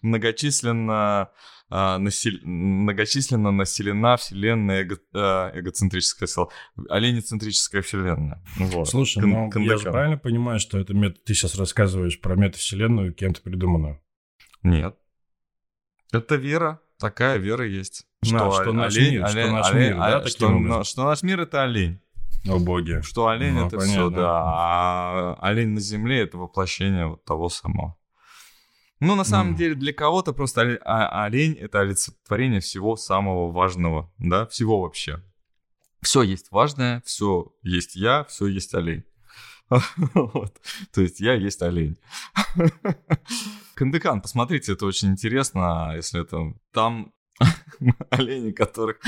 многочисленно 0.00 1.30
а, 1.70 1.98
насел... 1.98 2.34
многочисленно 2.42 3.50
населена 3.50 4.16
вселенная 4.16 4.82
эго... 4.82 4.98
а, 5.14 5.50
эгоцентрическая, 5.58 6.26
сказал, 6.26 6.52
оленецентрическая 6.88 7.82
вселенная. 7.82 8.42
Вот. 8.56 8.88
Слушай, 8.88 9.20
Кон- 9.20 9.30
ну, 9.30 9.50
Кондакан. 9.50 9.62
я 9.62 9.76
же 9.78 9.90
правильно 9.90 10.18
понимаю, 10.18 10.60
что 10.60 10.78
это 10.78 10.94
мет... 10.94 11.24
ты 11.24 11.34
сейчас 11.34 11.56
рассказываешь 11.56 12.20
про 12.20 12.36
метавселенную 12.36 13.12
кем-то 13.14 13.40
придуманную? 13.42 14.00
Нет. 14.62 14.96
Это 16.12 16.36
вера, 16.36 16.80
такая 16.98 17.38
вера 17.38 17.66
есть. 17.66 18.06
Что, 18.22 18.34
На, 18.36 18.52
что 18.52 18.72
наш 18.72 18.96
олень, 18.96 19.12
мир, 19.14 19.24
олень, 19.24 19.44
что 19.44 19.52
наш 19.52 19.70
олень, 19.70 19.82
мир, 19.88 19.96
да, 19.96 20.16
олень, 20.16 20.28
что, 20.28 20.84
что 20.84 21.04
наш 21.04 21.22
мир 21.22 21.40
это 21.40 21.62
олень. 21.62 22.00
О 22.46 22.58
боги. 22.58 23.00
Что 23.02 23.28
олень 23.28 23.54
ну, 23.54 23.66
это 23.66 23.78
понятно. 23.78 23.92
все, 23.92 24.10
да. 24.10 24.42
А 24.44 25.38
олень 25.40 25.70
на 25.70 25.80
земле 25.80 26.20
это 26.20 26.38
воплощение 26.38 27.06
вот 27.06 27.24
того 27.24 27.48
самого. 27.48 27.96
Ну, 29.00 29.14
на 29.16 29.24
самом 29.24 29.54
mm. 29.54 29.56
деле, 29.56 29.74
для 29.74 29.92
кого-то 29.92 30.32
просто 30.32 30.78
а, 30.84 31.24
олень— 31.24 31.54
это 31.60 31.80
олицетворение 31.80 32.60
всего 32.60 32.96
самого 32.96 33.50
важного, 33.50 34.12
да, 34.18 34.46
всего 34.46 34.80
вообще. 34.80 35.22
Все 36.00 36.22
есть 36.22 36.50
важное, 36.50 37.02
все 37.04 37.52
есть 37.62 37.96
я, 37.96 38.24
все 38.24 38.46
есть 38.46 38.74
олень. 38.74 39.04
Вот. 40.14 40.60
То 40.92 41.00
есть 41.00 41.20
я 41.20 41.34
есть 41.34 41.62
олень. 41.62 41.96
Кандыкан, 43.74 44.20
посмотрите, 44.20 44.72
это 44.72 44.86
очень 44.86 45.08
интересно, 45.08 45.92
если 45.96 46.20
это... 46.20 46.54
Там 46.72 47.12
олени, 48.10 48.52
которых 48.52 49.00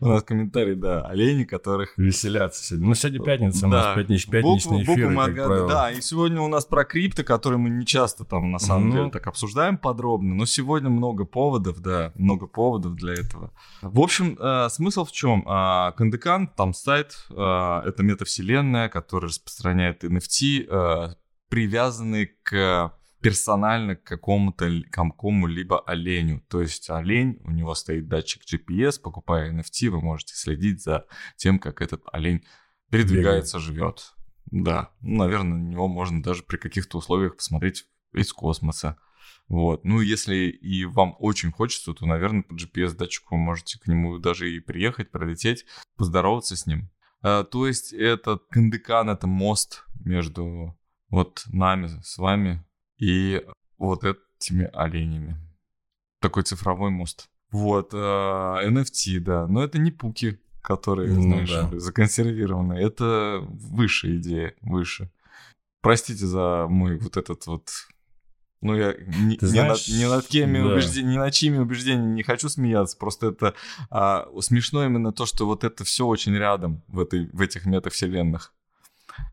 у 0.00 0.06
нас 0.06 0.22
комментарий, 0.22 0.74
да, 0.74 1.02
олени, 1.02 1.44
которых... 1.44 1.94
Веселятся 1.96 2.64
сегодня. 2.64 2.88
Ну, 2.88 2.94
сегодня 2.94 3.24
пятница, 3.24 3.66
у 3.66 3.70
нас 3.70 3.96
пятнич, 3.96 4.26
пятничный 4.26 4.82
эфир, 4.82 5.68
Да, 5.68 5.90
и 5.90 6.00
сегодня 6.00 6.40
у 6.40 6.48
нас 6.48 6.64
про 6.64 6.84
крипто, 6.84 7.24
которые 7.24 7.58
мы 7.58 7.70
не 7.70 7.86
часто 7.86 8.24
там, 8.24 8.50
на 8.50 8.58
самом 8.58 8.88
ну. 8.88 8.96
деле, 8.96 9.10
так 9.10 9.26
обсуждаем 9.26 9.78
подробно, 9.78 10.34
но 10.34 10.46
сегодня 10.46 10.90
много 10.90 11.24
поводов, 11.24 11.80
да, 11.80 12.12
много 12.14 12.46
поводов 12.46 12.94
для 12.94 13.14
этого. 13.14 13.52
В 13.82 14.00
общем, 14.00 14.36
э, 14.38 14.68
смысл 14.70 15.04
в 15.04 15.12
чем? 15.12 15.46
Э, 15.48 15.92
Кандекан, 15.96 16.48
там 16.48 16.74
сайт, 16.74 17.26
э, 17.30 17.82
это 17.86 18.02
метавселенная, 18.02 18.88
которая 18.88 19.28
распространяет 19.28 20.04
NFT, 20.04 20.66
э, 20.68 21.14
привязанный 21.48 22.30
к 22.42 22.92
персонально 23.20 23.96
к 23.96 24.02
какому-то 24.02 24.82
какому-либо 24.90 25.80
оленю. 25.80 26.40
То 26.48 26.60
есть 26.60 26.88
олень, 26.90 27.38
у 27.44 27.50
него 27.50 27.74
стоит 27.74 28.08
датчик 28.08 28.42
GPS, 28.44 29.00
покупая 29.00 29.52
NFT, 29.52 29.90
вы 29.90 30.00
можете 30.00 30.34
следить 30.34 30.82
за 30.82 31.06
тем, 31.36 31.58
как 31.58 31.82
этот 31.82 32.02
олень 32.12 32.44
передвигается, 32.90 33.58
живет. 33.58 34.14
Да, 34.50 34.90
ну, 35.00 35.18
наверное, 35.18 35.58
на 35.58 35.70
него 35.70 35.86
можно 35.86 36.22
даже 36.22 36.42
при 36.42 36.56
каких-то 36.56 36.98
условиях 36.98 37.36
посмотреть 37.36 37.86
из 38.12 38.32
космоса. 38.32 38.98
Вот. 39.48 39.84
Ну, 39.84 40.00
если 40.00 40.46
и 40.46 40.84
вам 40.84 41.14
очень 41.18 41.52
хочется, 41.52 41.92
то, 41.92 42.06
наверное, 42.06 42.42
по 42.42 42.54
GPS-датчику 42.54 43.36
можете 43.36 43.78
к 43.78 43.86
нему 43.86 44.18
даже 44.18 44.50
и 44.50 44.60
приехать, 44.60 45.10
пролететь, 45.10 45.66
поздороваться 45.96 46.56
с 46.56 46.66
ним. 46.66 46.90
А, 47.22 47.44
то 47.44 47.66
есть 47.66 47.92
этот 47.92 48.44
Кандыкан— 48.50 49.08
это 49.10 49.26
мост 49.26 49.84
между 50.04 50.76
вот 51.10 51.42
нами, 51.48 51.88
с 52.02 52.16
вами, 52.18 52.64
и 53.00 53.44
вот 53.78 54.04
этими 54.04 54.70
оленями. 54.72 55.36
Такой 56.20 56.44
цифровой 56.44 56.90
мост. 56.90 57.28
Вот, 57.50 57.92
NFT, 57.92 59.18
да. 59.20 59.46
Но 59.48 59.64
это 59.64 59.78
не 59.78 59.90
пуки, 59.90 60.38
которые, 60.60 61.10
ну, 61.10 61.22
знаешь, 61.22 61.50
да. 61.50 61.70
законсервированы. 61.78 62.74
Это 62.74 63.40
высшая 63.42 64.16
идея, 64.16 64.54
выше. 64.60 65.10
Простите 65.80 66.26
за 66.26 66.66
мой 66.68 66.98
вот 66.98 67.16
этот 67.16 67.46
вот... 67.46 67.70
Ну, 68.60 68.76
я 68.76 68.94
ни, 68.98 69.36
Ты 69.36 69.46
знаешь, 69.46 69.88
над, 69.88 69.98
ни, 69.98 70.04
над 70.04 70.26
кеми 70.26 70.58
да. 70.58 70.66
убежден... 70.66 71.08
ни 71.08 71.16
над 71.16 71.32
чьими 71.32 71.56
убеждениями 71.56 72.12
не 72.12 72.22
хочу 72.22 72.50
смеяться. 72.50 72.98
Просто 72.98 73.28
это 73.28 73.54
а, 73.88 74.28
смешно 74.40 74.84
именно 74.84 75.12
то, 75.12 75.24
что 75.24 75.46
вот 75.46 75.64
это 75.64 75.82
все 75.84 76.06
очень 76.06 76.36
рядом 76.36 76.82
в, 76.86 77.00
этой, 77.00 77.30
в 77.32 77.40
этих 77.40 77.64
метавселенных. 77.64 78.52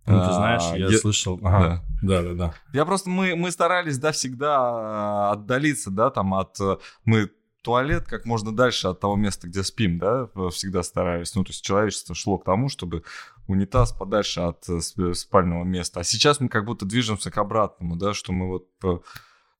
Ну, 0.05 0.25
ты 0.25 0.33
знаешь, 0.33 0.63
а, 0.71 0.77
я, 0.77 0.87
я 0.87 0.97
слышал. 0.97 1.39
Ага. 1.43 1.83
Да. 2.01 2.21
да, 2.21 2.29
да, 2.29 2.33
да. 2.33 2.53
Я 2.73 2.85
просто 2.85 3.09
мы 3.09 3.35
мы 3.35 3.51
старались, 3.51 3.97
да, 3.97 4.11
всегда 4.11 4.57
а, 4.59 5.31
отдалиться, 5.33 5.91
да, 5.91 6.09
там 6.09 6.33
от 6.33 6.57
мы 7.05 7.29
туалет 7.67 8.07
как 8.07 8.23
можно 8.23 8.55
дальше 8.55 8.87
от 8.87 9.01
того 9.01 9.17
места, 9.17 9.47
где 9.47 9.61
спим, 9.61 9.99
да, 9.99 10.29
всегда 10.51 10.83
старались. 10.83 11.35
Ну, 11.35 11.43
то 11.43 11.49
есть 11.49 11.65
человечество 11.65 12.15
шло 12.15 12.37
к 12.37 12.45
тому, 12.45 12.69
чтобы 12.69 13.03
унитаз 13.47 13.91
подальше 13.91 14.39
от 14.39 14.69
э, 14.69 15.13
спального 15.13 15.65
места. 15.65 15.99
А 15.99 16.03
сейчас 16.05 16.39
мы 16.39 16.47
как 16.47 16.63
будто 16.63 16.85
движемся 16.85 17.29
к 17.29 17.37
обратному, 17.37 17.97
да, 17.97 18.13
что 18.13 18.31
мы 18.31 18.47
вот, 18.47 18.67
э, 18.83 18.97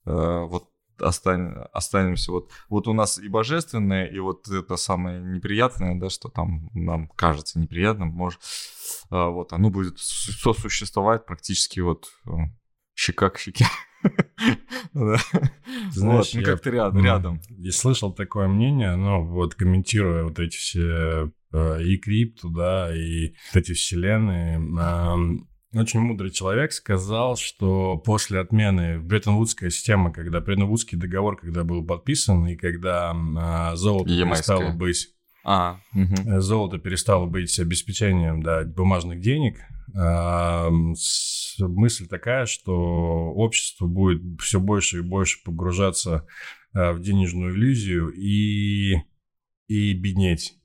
вот 0.06 0.70
остань, 1.02 1.54
останемся 1.72 2.32
вот, 2.32 2.52
вот 2.70 2.88
у 2.88 2.94
нас 2.94 3.18
и 3.18 3.28
божественное, 3.28 4.06
и 4.06 4.20
вот 4.20 4.48
это 4.48 4.76
самое 4.78 5.22
неприятное, 5.22 6.00
да, 6.00 6.10
что 6.10 6.30
там 6.30 6.70
нам 6.74 7.08
кажется 7.10 7.60
неприятным, 7.60 8.10
может, 8.10 8.40
а, 9.10 9.30
вот 9.30 9.54
оно 9.54 9.70
будет 9.70 10.00
сосуществовать 10.00 11.26
практически 11.26 11.80
вот 11.80 12.08
э, 12.26 12.32
щека 12.96 13.30
к 13.30 13.40
щеке. 13.40 13.66
Знаешь, 14.94 16.34
ну 16.34 16.44
как-то 16.44 16.70
рядом. 16.70 17.42
Я 17.50 17.72
слышал 17.72 18.14
такое 18.14 18.48
мнение, 18.48 18.96
но 18.96 19.24
вот 19.24 19.56
комментируя 19.56 20.24
вот 20.24 20.40
эти 20.40 20.56
все 20.56 21.32
э, 21.52 21.84
и 21.84 21.98
крипту, 21.98 22.50
да, 22.50 22.96
и 22.96 23.34
эти 23.54 23.74
вселенные, 23.74 24.60
очень 25.74 26.00
мудрый 26.00 26.32
человек 26.32 26.72
сказал, 26.72 27.36
что 27.36 27.98
после 27.98 28.40
отмены 28.40 29.00
Бреттон-Вудская 29.00 29.70
система, 29.70 30.12
когда 30.14 30.40
Бреттон-Вудский 30.40 30.98
договор, 30.98 31.38
когда 31.38 31.64
был 31.64 31.86
подписан, 31.86 32.48
и 32.48 32.56
когда 32.56 33.14
а, 33.38 33.76
золото 33.76 34.10
перестало 34.10 34.72
быть... 34.72 35.10
А, 35.44 35.80
угу. 35.94 36.42
Золото 36.42 36.78
перестало 36.78 37.26
быть 37.26 37.58
обеспечением 37.58 38.44
да, 38.44 38.66
бумажных 38.66 39.22
денег. 39.22 39.58
А, 39.96 40.70
мысль 40.70 42.08
такая, 42.08 42.46
что 42.46 42.74
общество 42.74 43.88
будет 43.88 44.22
все 44.42 44.60
больше 44.60 45.00
и 45.00 45.02
больше 45.02 45.42
погружаться 45.44 46.26
а, 46.74 46.92
в 46.92 47.00
денежную 47.00 47.56
иллюзию 47.56 48.10
и, 48.10 48.98
и 49.68 49.94
беднеть 49.94 50.58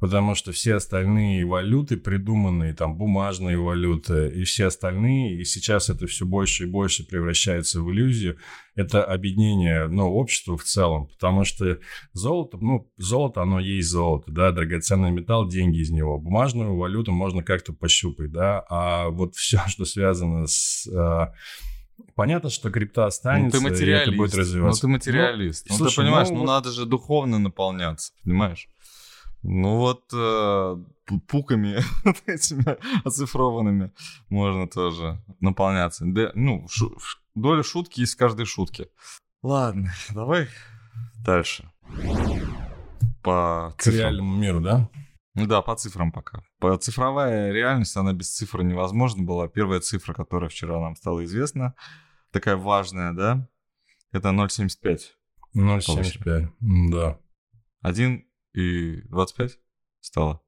потому 0.00 0.34
что 0.34 0.52
все 0.52 0.74
остальные 0.74 1.44
валюты, 1.46 1.96
придуманные 1.96 2.74
там 2.74 2.96
бумажные 2.96 3.58
валюты 3.58 4.28
и 4.28 4.44
все 4.44 4.66
остальные, 4.66 5.40
и 5.40 5.44
сейчас 5.44 5.90
это 5.90 6.06
все 6.06 6.26
больше 6.26 6.64
и 6.64 6.70
больше 6.70 7.06
превращается 7.06 7.80
в 7.80 7.90
иллюзию, 7.90 8.36
это 8.74 9.02
объединение, 9.04 9.88
ну, 9.88 10.12
общества 10.12 10.56
в 10.56 10.64
целом, 10.64 11.06
потому 11.06 11.44
что 11.44 11.78
золото, 12.12 12.58
ну, 12.60 12.90
золото, 12.98 13.42
оно 13.42 13.58
есть 13.58 13.88
золото, 13.88 14.30
да, 14.30 14.52
драгоценный 14.52 15.10
металл, 15.10 15.48
деньги 15.48 15.78
из 15.78 15.90
него, 15.90 16.18
бумажную 16.18 16.76
валюту 16.76 17.12
можно 17.12 17.42
как-то 17.42 17.72
пощупать, 17.72 18.32
да, 18.32 18.64
а 18.68 19.08
вот 19.08 19.34
все, 19.34 19.60
что 19.66 19.84
связано 19.84 20.46
с 20.46 20.86
а, 20.88 21.32
Понятно, 22.14 22.50
что 22.50 22.70
крипта 22.70 23.06
останется, 23.06 23.58
ну, 23.58 23.64
ты 23.64 23.70
материалист. 23.72 24.06
и 24.06 24.10
это 24.10 24.16
будет 24.16 24.34
развиваться. 24.34 24.86
Ну, 24.86 24.92
ты 24.92 24.92
материалист. 24.92 25.66
Ну, 25.68 25.74
ну 25.74 25.78
слушай, 25.78 25.96
ты 25.96 26.02
понимаешь, 26.02 26.28
ну, 26.28 26.36
ну 26.36 26.44
надо 26.44 26.70
же 26.70 26.84
духовно 26.84 27.38
наполняться, 27.38 28.12
понимаешь? 28.22 28.68
Ну 29.48 29.76
вот 29.76 30.12
э, 30.12 30.76
пуками 31.28 31.76
этими 32.26 32.76
оцифрованными 33.06 33.92
можно 34.28 34.66
тоже 34.66 35.22
наполняться. 35.38 36.04
Да, 36.04 36.32
ну, 36.34 36.66
шу, 36.68 36.98
доля 37.36 37.62
шутки 37.62 38.00
из 38.00 38.16
каждой 38.16 38.44
шутки. 38.44 38.88
Ладно, 39.44 39.92
давай 40.10 40.48
дальше. 41.24 41.70
По 43.22 43.72
К 43.78 43.86
реальному 43.86 44.36
миру, 44.36 44.60
да? 44.60 44.90
Ну 45.34 45.46
да, 45.46 45.62
по 45.62 45.76
цифрам 45.76 46.10
пока. 46.10 46.42
По 46.58 46.76
цифровая 46.76 47.52
реальность, 47.52 47.96
она 47.96 48.12
без 48.12 48.34
цифр 48.34 48.62
невозможна 48.62 49.22
была. 49.22 49.46
Первая 49.46 49.78
цифра, 49.78 50.12
которая 50.12 50.50
вчера 50.50 50.80
нам 50.80 50.96
стала 50.96 51.24
известна, 51.24 51.76
такая 52.32 52.56
важная, 52.56 53.12
да, 53.12 53.48
это 54.10 54.30
0,75. 54.30 54.98
0,75, 55.54 56.48
да. 56.90 57.20
Один 57.80 58.26
и 58.56 59.02
25 59.08 59.58
стало. 60.00 60.40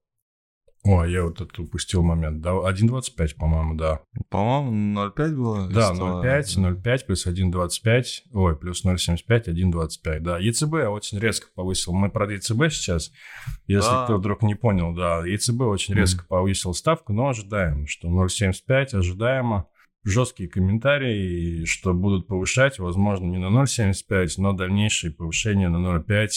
О, 0.85 1.05
я 1.05 1.25
вот 1.25 1.41
это 1.41 1.63
упустил 1.63 2.03
момент. 2.03 2.41
Да, 2.41 2.53
1,25, 2.53 3.37
по-моему, 3.37 3.75
да. 3.75 4.01
По-моему, 4.31 4.99
0,5 5.09 5.35
было? 5.35 5.69
Да, 5.69 5.93
0,5, 5.93 6.83
0,5 6.83 7.07
плюс 7.07 7.27
1,25, 7.27 8.05
ой, 8.33 8.57
плюс 8.57 8.85
0,75, 8.85 9.49
1,25, 9.49 10.21
да. 10.21 10.39
ЕЦБ 10.39 10.73
очень 10.89 11.19
резко 11.19 11.49
повысил. 11.55 11.93
Мы 11.93 12.11
про 12.11 12.33
ЕЦБ 12.33 12.71
сейчас, 12.71 13.13
если 13.67 13.91
да. 13.91 14.05
кто 14.05 14.17
вдруг 14.19 14.43
не 14.43 14.55
понял, 14.55 14.95
да, 14.95 15.27
ЕЦБ 15.27 15.63
очень 15.63 15.95
резко 15.95 16.25
mm. 16.25 16.29
повысил 16.29 16.73
ставку, 16.75 17.13
но 17.13 17.29
ожидаем, 17.29 17.87
что 17.87 18.09
0,75 18.09 18.97
ожидаемо. 18.97 19.67
Жесткие 20.05 20.49
комментарии, 20.49 21.65
что 21.65 21.93
будут 21.93 22.29
повышать, 22.29 22.79
возможно, 22.79 23.27
не 23.27 23.37
на 23.37 23.63
0,75, 23.63 24.29
но 24.39 24.53
дальнейшие 24.53 25.13
повышения 25.13 25.69
на 25.69 25.99
0,5 25.99 26.29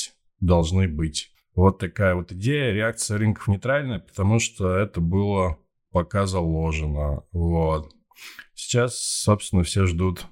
должны 0.42 0.88
быть. 0.90 1.31
Вот 1.56 1.80
такая 1.80 2.16
вот 2.16 2.32
идея. 2.32 2.74
Реакция 2.74 3.18
рынков 3.18 3.48
нейтральная, 3.48 4.00
потому 4.00 4.40
что 4.40 4.76
это 4.76 5.02
было 5.02 5.58
пока 5.92 6.26
заложено. 6.26 7.24
Вот. 7.32 7.94
Сейчас, 8.54 8.98
собственно, 8.98 9.64
все 9.64 9.86
ждут 9.86 10.28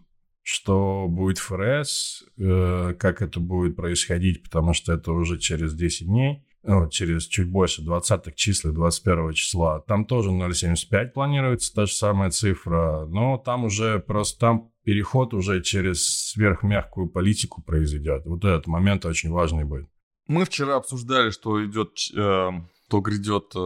что 0.52 1.06
будет 1.08 1.38
ФРС, 1.38 2.24
э, 2.40 2.96
как 2.98 3.22
это 3.22 3.40
будет 3.40 3.76
происходить, 3.76 4.42
потому 4.42 4.74
что 4.74 4.94
это 4.94 5.12
уже 5.12 5.38
через 5.38 5.76
10 5.76 6.08
дней, 6.08 6.44
ну, 6.64 6.90
через 6.90 7.26
чуть 7.26 7.52
больше, 7.52 7.84
20 7.84 8.36
числа, 8.36 8.72
21 8.72 9.34
числа. 9.34 9.82
Там 9.82 10.06
тоже 10.06 10.32
0,75 10.32 11.14
планируется, 11.14 11.72
та 11.72 11.86
же 11.86 11.94
самая 11.94 12.32
цифра, 12.32 13.06
но 13.06 13.38
там 13.38 13.66
уже 13.66 14.00
просто 14.00 14.40
там 14.40 14.72
переход 14.84 15.36
уже 15.36 15.62
через 15.62 16.32
сверхмягкую 16.32 17.10
политику 17.10 17.62
произойдет. 17.62 18.26
Вот 18.26 18.44
этот 18.44 18.66
момент 18.66 19.06
очень 19.06 19.30
важный 19.30 19.66
будет. 19.66 19.88
Мы 20.30 20.46
вчера 20.46 20.76
обсуждали, 20.76 21.32
что 21.32 21.66
идет, 21.66 21.98
э, 22.16 22.50
то 22.88 23.00
грядет 23.02 23.52
э, 23.56 23.60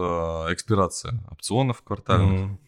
экспирация 0.50 1.22
опционов 1.30 1.82
квартальных. 1.82 2.40
Mm-hmm. 2.40 2.58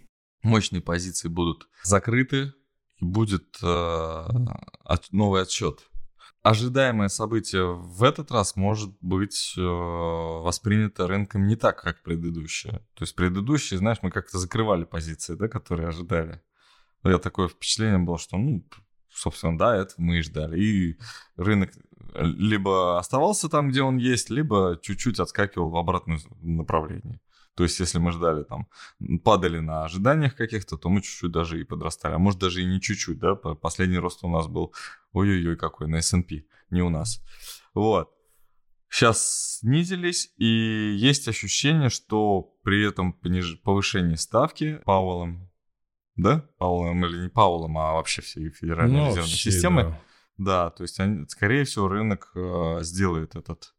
Мощные 0.43 0.83
позиции 0.83 1.29
будут 1.29 1.67
закрыты, 1.83 2.53
и 2.99 3.05
будет 3.07 3.57
э, 3.63 3.67
от, 4.85 5.13
новый 5.13 5.41
отсчет. 5.41 5.81
Ожидаемое 6.43 7.09
событие 7.09 7.75
в 7.75 8.03
этот 8.03 8.31
раз 8.31 8.55
может 8.55 8.95
быть 9.01 9.55
э, 9.57 9.63
воспринято 9.63 11.07
рынком 11.07 11.47
не 11.47 11.57
так, 11.57 11.81
как 11.81 12.03
предыдущее. 12.03 12.87
То 12.95 13.05
есть 13.05 13.17
предыдущие, 13.17 13.79
знаешь, 13.79 13.99
мы 14.03 14.11
как-то 14.11 14.39
закрывали 14.39 14.85
позиции, 14.85 15.37
да, 15.37 15.49
которые 15.49 15.89
ожидали. 15.89 16.43
Я 17.03 17.17
такое 17.17 17.49
впечатление 17.49 17.99
было, 17.99 18.19
что, 18.19 18.37
ну, 18.37 18.63
собственно, 19.11 19.57
да, 19.57 19.75
это 19.75 19.95
мы 19.97 20.19
и 20.19 20.23
ждали. 20.23 20.61
И 20.61 20.99
рынок 21.37 21.71
либо 22.15 22.99
оставался 22.99 23.49
там, 23.49 23.71
где 23.71 23.83
он 23.83 23.97
есть, 23.97 24.31
либо 24.31 24.79
чуть-чуть 24.83 25.21
отскакивал 25.21 25.71
в 25.71 25.77
обратном 25.77 26.19
направлении. 26.41 27.21
То 27.57 27.63
есть, 27.63 27.81
если 27.81 27.99
мы 27.99 28.13
ждали 28.13 28.45
там, 28.45 28.69
падали 29.25 29.61
на 29.61 29.85
ожиданиях 29.85 30.37
каких-то, 30.37 30.77
то 30.77 30.91
мы 30.91 31.01
чуть-чуть 31.01 31.33
даже 31.33 31.59
и 31.59 31.65
подрастали. 31.65 32.15
А 32.15 32.19
может, 32.19 32.39
даже 32.39 32.63
и 32.63 32.67
не 32.67 32.83
чуть-чуть, 32.83 33.19
да? 33.19 33.35
Последний 33.35 33.99
рост 33.99 34.23
у 34.25 34.29
нас 34.29 34.47
был, 34.47 34.75
ой-ой-ой, 35.13 35.57
какой, 35.57 35.89
на 35.89 35.97
S&P, 35.97 36.45
не 36.71 36.83
у 36.83 36.91
нас. 36.91 37.23
Вот. 37.73 38.11
Сейчас 38.91 39.59
снизились, 39.61 40.33
и 40.37 40.97
есть 40.99 41.29
ощущение, 41.29 41.89
что 41.89 42.43
при 42.63 42.87
этом 42.87 43.15
пониж... 43.15 43.61
повышении 43.63 44.17
ставки 44.17 44.81
Пауэллом, 44.85 45.51
да? 46.15 46.47
Пауэллом 46.59 47.05
или 47.07 47.23
не 47.23 47.29
Пауэллом, 47.29 47.79
а 47.79 47.95
вообще 47.95 48.21
всей 48.21 48.51
Федеральной 48.51 49.01
ну, 49.01 49.09
резервной 49.09 49.31
системы. 49.31 49.83
Да. 49.83 50.01
Да, 50.39 50.71
то 50.71 50.83
есть, 50.83 51.01
они, 51.01 51.27
скорее 51.29 51.65
всего, 51.65 51.89
рынок 51.89 52.31
э, 52.35 52.79
сделает 52.83 53.37
этот 53.37 53.75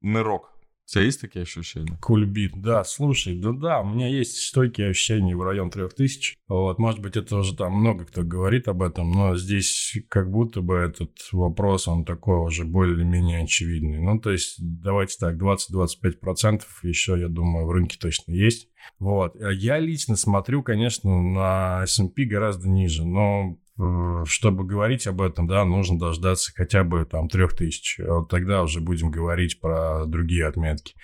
нырок 0.00 0.56
у 0.86 0.88
тебя 0.88 1.02
есть 1.02 1.20
такие 1.20 1.42
ощущения? 1.42 1.98
Кульбит, 2.00 2.52
да, 2.54 2.84
слушай, 2.84 3.36
да 3.36 3.50
да, 3.50 3.80
у 3.80 3.88
меня 3.88 4.06
есть 4.06 4.36
стойкие 4.36 4.90
ощущения 4.90 5.34
в 5.34 5.42
район 5.42 5.68
3000. 5.68 6.36
Вот, 6.46 6.78
может 6.78 7.00
быть, 7.00 7.16
это 7.16 7.38
уже 7.38 7.56
там 7.56 7.72
много 7.72 8.04
кто 8.04 8.22
говорит 8.22 8.68
об 8.68 8.84
этом, 8.84 9.10
но 9.10 9.36
здесь 9.36 9.98
как 10.08 10.30
будто 10.30 10.60
бы 10.60 10.76
этот 10.76 11.10
вопрос, 11.32 11.88
он 11.88 12.04
такой 12.04 12.38
уже 12.38 12.64
более-менее 12.64 13.42
очевидный. 13.42 13.98
Ну, 13.98 14.20
то 14.20 14.30
есть, 14.30 14.58
давайте 14.60 15.16
так, 15.18 15.34
20-25% 15.36 16.62
еще, 16.84 17.18
я 17.18 17.26
думаю, 17.26 17.66
в 17.66 17.72
рынке 17.72 17.98
точно 18.00 18.30
есть. 18.30 18.68
Вот. 19.00 19.34
Я 19.34 19.80
лично 19.80 20.14
смотрю, 20.14 20.62
конечно, 20.62 21.20
на 21.20 21.82
S&P 21.82 22.26
гораздо 22.26 22.68
ниже, 22.68 23.04
но 23.04 23.58
чтобы 23.76 24.64
говорить 24.64 25.06
об 25.06 25.20
этом, 25.20 25.46
да, 25.46 25.64
нужно 25.64 25.98
дождаться 25.98 26.52
хотя 26.54 26.82
бы 26.82 27.04
там 27.04 27.28
трех 27.28 27.54
тысяч. 27.54 27.98
Вот 27.98 28.28
тогда 28.28 28.62
уже 28.62 28.80
будем 28.80 29.10
говорить 29.10 29.60
про 29.60 30.06
другие 30.06 30.46
отметки. 30.46 30.94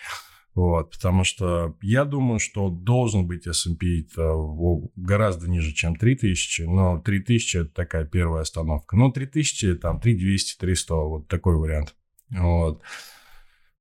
Вот, 0.55 0.91
потому 0.91 1.25
что 1.25 1.77
я 1.81 2.05
думаю, 2.05 2.39
что 2.39 2.69
должен 2.69 3.27
быть 3.27 3.47
S&P 3.47 4.07
гораздо 4.97 5.49
ниже, 5.49 5.73
чем 5.73 5.97
3000, 5.97 6.63
но 6.63 6.99
3000 6.99 7.57
это 7.57 7.71
такая 7.71 8.05
первая 8.05 8.43
остановка. 8.43 8.97
Ну, 8.97 9.11
3000, 9.11 9.77
там, 9.77 9.99
3200, 9.99 10.59
300, 10.59 10.95
вот 10.95 11.29
такой 11.29 11.57
вариант. 11.57 11.95
Вот. 12.29 12.83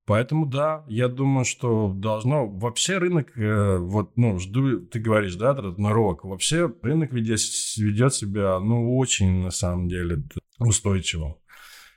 Поэтому 0.04 0.46
да, 0.46 0.84
я 0.88 1.06
думаю, 1.08 1.44
что 1.44 1.92
должно... 1.94 2.48
Вообще 2.48 2.98
рынок, 2.98 3.38
э, 3.38 3.78
вот, 3.78 4.16
ну, 4.16 4.38
жду, 4.40 4.80
ты 4.80 4.98
говоришь, 4.98 5.36
да, 5.36 5.54
рок. 5.54 6.24
Вообще 6.24 6.72
рынок 6.82 7.12
ведет, 7.12 7.38
ведет 7.76 8.12
себя, 8.12 8.58
ну, 8.58 8.98
очень, 8.98 9.44
на 9.44 9.52
самом 9.52 9.88
деле, 9.88 10.24
устойчиво. 10.58 11.38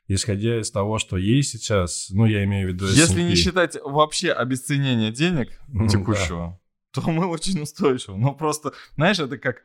Исходя 0.08 0.62
из 0.62 0.70
того, 0.70 1.00
что 1.00 1.18
есть 1.18 1.50
сейчас, 1.50 2.10
ну, 2.12 2.28
я 2.28 2.44
имею 2.44 2.70
в 2.70 2.74
виду... 2.74 2.86
Если 2.86 3.24
не 3.24 3.34
считать 3.34 3.76
вообще 3.84 4.32
обесценение 4.32 5.12
денег 5.12 5.50
текущего, 5.89 6.60
да. 6.94 7.02
то 7.02 7.10
мы 7.10 7.26
очень 7.26 7.60
устойчивы. 7.60 8.20
Но 8.20 8.36
просто, 8.36 8.74
знаешь, 8.98 9.18
это 9.18 9.39
как 9.39 9.63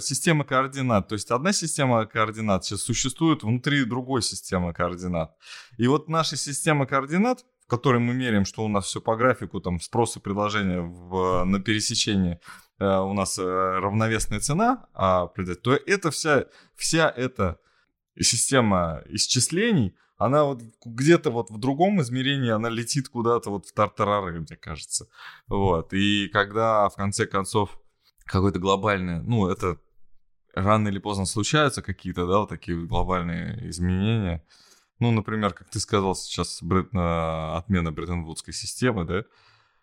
система 0.00 0.44
координат. 0.44 1.08
То 1.08 1.16
есть 1.16 1.30
одна 1.30 1.52
система 1.52 2.06
координат 2.06 2.64
сейчас 2.64 2.80
существует 2.80 3.42
внутри 3.42 3.84
другой 3.84 4.22
системы 4.22 4.72
координат. 4.72 5.36
И 5.76 5.86
вот 5.86 6.08
наша 6.08 6.36
система 6.36 6.86
координат 6.86 7.44
в 7.66 7.70
которой 7.70 7.98
мы 7.98 8.14
меряем, 8.14 8.44
что 8.44 8.64
у 8.64 8.68
нас 8.68 8.86
все 8.86 9.00
по 9.00 9.16
графику, 9.16 9.60
там 9.60 9.80
спрос 9.80 10.16
и 10.16 10.20
предложение 10.20 10.80
в, 10.80 11.44
на 11.44 11.60
пересечении 11.60 12.38
э, 12.78 12.98
у 12.98 13.14
нас 13.14 13.38
э, 13.38 13.42
равновесная 13.42 14.40
цена, 14.40 14.86
а, 14.92 15.28
то 15.28 15.72
это 15.72 16.10
вся, 16.10 16.44
вся 16.74 17.08
эта 17.08 17.58
система 18.20 19.02
исчислений, 19.06 19.94
она 20.16 20.44
вот 20.44 20.62
где-то 20.84 21.30
вот 21.30 21.50
в 21.50 21.58
другом 21.58 22.00
измерении, 22.00 22.50
она 22.50 22.68
летит 22.68 23.08
куда-то 23.08 23.50
вот 23.50 23.66
в 23.66 23.72
тартарары, 23.72 24.40
мне 24.40 24.56
кажется. 24.56 25.08
Вот. 25.48 25.92
И 25.92 26.28
когда 26.28 26.88
в 26.88 26.94
конце 26.94 27.26
концов 27.26 27.80
какой-то 28.24 28.58
глобальный, 28.58 29.20
ну, 29.22 29.48
это 29.48 29.78
рано 30.54 30.88
или 30.88 30.98
поздно 30.98 31.26
случаются 31.26 31.82
какие-то, 31.82 32.26
да, 32.26 32.46
такие 32.46 32.86
глобальные 32.86 33.68
изменения, 33.70 34.44
ну, 35.04 35.10
например, 35.10 35.52
как 35.52 35.68
ты 35.68 35.80
сказал 35.80 36.14
сейчас, 36.14 36.62
бред, 36.62 36.88
отмена 36.94 37.92
Бреттон-Вудской 37.92 38.54
системы, 38.54 39.04
да, 39.04 39.24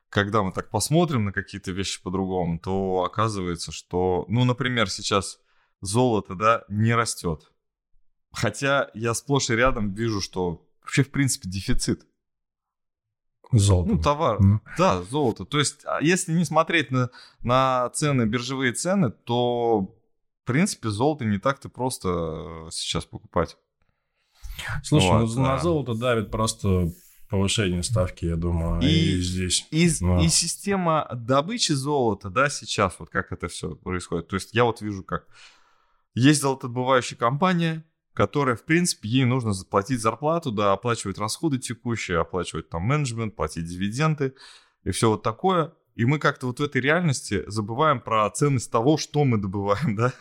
когда 0.09 0.41
мы 0.41 0.51
так 0.51 0.71
посмотрим 0.71 1.25
на 1.25 1.31
какие-то 1.31 1.71
вещи 1.71 2.01
по-другому, 2.01 2.57
то 2.57 3.03
оказывается, 3.03 3.71
что, 3.71 4.25
ну, 4.27 4.45
например, 4.45 4.89
сейчас 4.89 5.39
золото, 5.79 6.33
да, 6.33 6.63
не 6.69 6.95
растет. 6.95 7.51
Хотя 8.31 8.89
я 8.95 9.13
сплошь 9.13 9.51
и 9.51 9.55
рядом 9.55 9.93
вижу, 9.93 10.21
что 10.21 10.67
вообще, 10.81 11.03
в 11.03 11.11
принципе, 11.11 11.47
дефицит. 11.47 12.07
Золото. 13.51 13.93
Ну, 13.93 14.01
товар. 14.01 14.41
Mm. 14.41 14.59
Да, 14.77 15.03
золото. 15.03 15.45
То 15.45 15.59
есть, 15.59 15.85
а 15.85 16.01
если 16.01 16.33
не 16.33 16.45
смотреть 16.45 16.89
на, 16.89 17.11
на 17.43 17.89
цены, 17.91 18.23
биржевые 18.23 18.73
цены, 18.73 19.11
то, 19.11 19.81
в 19.81 20.45
принципе, 20.45 20.89
золото 20.89 21.25
не 21.25 21.37
так-то 21.37 21.69
просто 21.69 22.09
э, 22.09 22.71
сейчас 22.71 23.05
покупать. 23.05 23.57
Слушай, 24.83 25.11
вот, 25.11 25.29
ну, 25.29 25.35
да. 25.35 25.41
на 25.41 25.59
золото 25.59 25.93
давит 25.93 26.31
просто 26.31 26.91
повышение 27.29 27.81
ставки, 27.81 28.25
я 28.25 28.35
думаю, 28.35 28.81
и, 28.81 28.87
и 28.87 29.21
здесь. 29.21 29.65
И, 29.71 29.89
да. 30.01 30.21
и 30.21 30.27
система 30.27 31.07
добычи 31.13 31.71
золота, 31.71 32.29
да, 32.29 32.49
сейчас 32.49 32.95
вот 32.99 33.09
как 33.09 33.31
это 33.31 33.47
все 33.47 33.75
происходит. 33.75 34.27
То 34.27 34.35
есть 34.35 34.53
я 34.53 34.65
вот 34.65 34.81
вижу, 34.81 35.03
как 35.03 35.27
есть 36.13 36.41
золотодобывающая 36.41 37.17
компания, 37.17 37.85
которая, 38.13 38.57
в 38.57 38.65
принципе, 38.65 39.07
ей 39.07 39.23
нужно 39.23 39.53
заплатить 39.53 40.01
зарплату, 40.01 40.51
да, 40.51 40.73
оплачивать 40.73 41.17
расходы 41.17 41.57
текущие, 41.57 42.19
оплачивать 42.19 42.69
там 42.69 42.81
менеджмент, 42.81 43.35
платить 43.35 43.65
дивиденды 43.65 44.35
и 44.83 44.91
все 44.91 45.09
вот 45.09 45.23
такое. 45.23 45.73
И 45.95 46.05
мы 46.05 46.19
как-то 46.19 46.47
вот 46.47 46.59
в 46.59 46.63
этой 46.63 46.81
реальности 46.81 47.43
забываем 47.47 48.01
про 48.01 48.29
ценность 48.29 48.71
того, 48.71 48.97
что 48.97 49.23
мы 49.23 49.37
добываем, 49.37 49.95
да. 49.95 50.13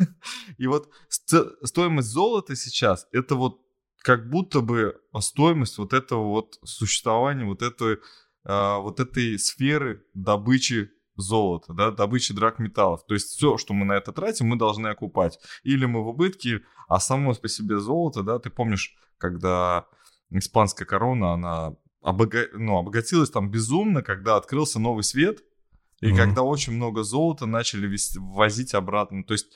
И 0.59 0.67
вот 0.67 0.91
стоимость 1.09 2.09
золота 2.09 2.55
сейчас, 2.55 3.09
это 3.13 3.35
вот 3.35 3.61
как 4.03 4.29
будто 4.31 4.61
бы 4.61 4.97
стоимость 5.21 5.79
вот 5.79 5.93
этого 5.93 6.25
вот 6.29 6.59
существования, 6.65 7.45
вот 7.45 7.63
этой, 7.63 7.99
а, 8.45 8.79
вот 8.79 9.01
этой 9.01 9.39
сферы 9.39 10.05
добычи 10.15 10.91
золота, 11.17 11.75
да, 11.75 11.91
добычи 11.91 12.35
драгметаллов. 12.35 13.05
То 13.07 13.15
есть 13.15 13.29
все, 13.29 13.59
что 13.59 13.75
мы 13.75 13.85
на 13.85 13.93
это 13.93 14.13
тратим, 14.13 14.47
мы 14.47 14.57
должны 14.57 14.89
окупать. 14.89 15.39
Или 15.63 15.85
мы 15.85 16.03
в 16.03 16.09
убытке, 16.09 16.63
а 16.89 16.99
само 16.99 17.35
по 17.35 17.49
себе 17.49 17.79
золото, 17.79 18.23
да, 18.23 18.39
ты 18.39 18.51
помнишь, 18.51 18.97
когда 19.19 19.87
испанская 20.31 20.87
корона, 20.87 21.35
она 21.35 21.77
обога... 22.03 22.47
ну, 22.55 22.79
обогатилась 22.79 23.31
там 23.31 23.51
безумно, 23.51 24.03
когда 24.03 24.37
открылся 24.37 24.79
новый 24.79 25.05
свет, 25.05 25.41
и 26.01 26.07
mm-hmm. 26.07 26.17
когда 26.17 26.43
очень 26.43 26.73
много 26.73 27.03
золота 27.03 27.45
начали 27.45 27.87
вести, 27.87 28.19
ввозить 28.19 28.73
обратно. 28.73 29.23
То 29.25 29.35
есть 29.35 29.49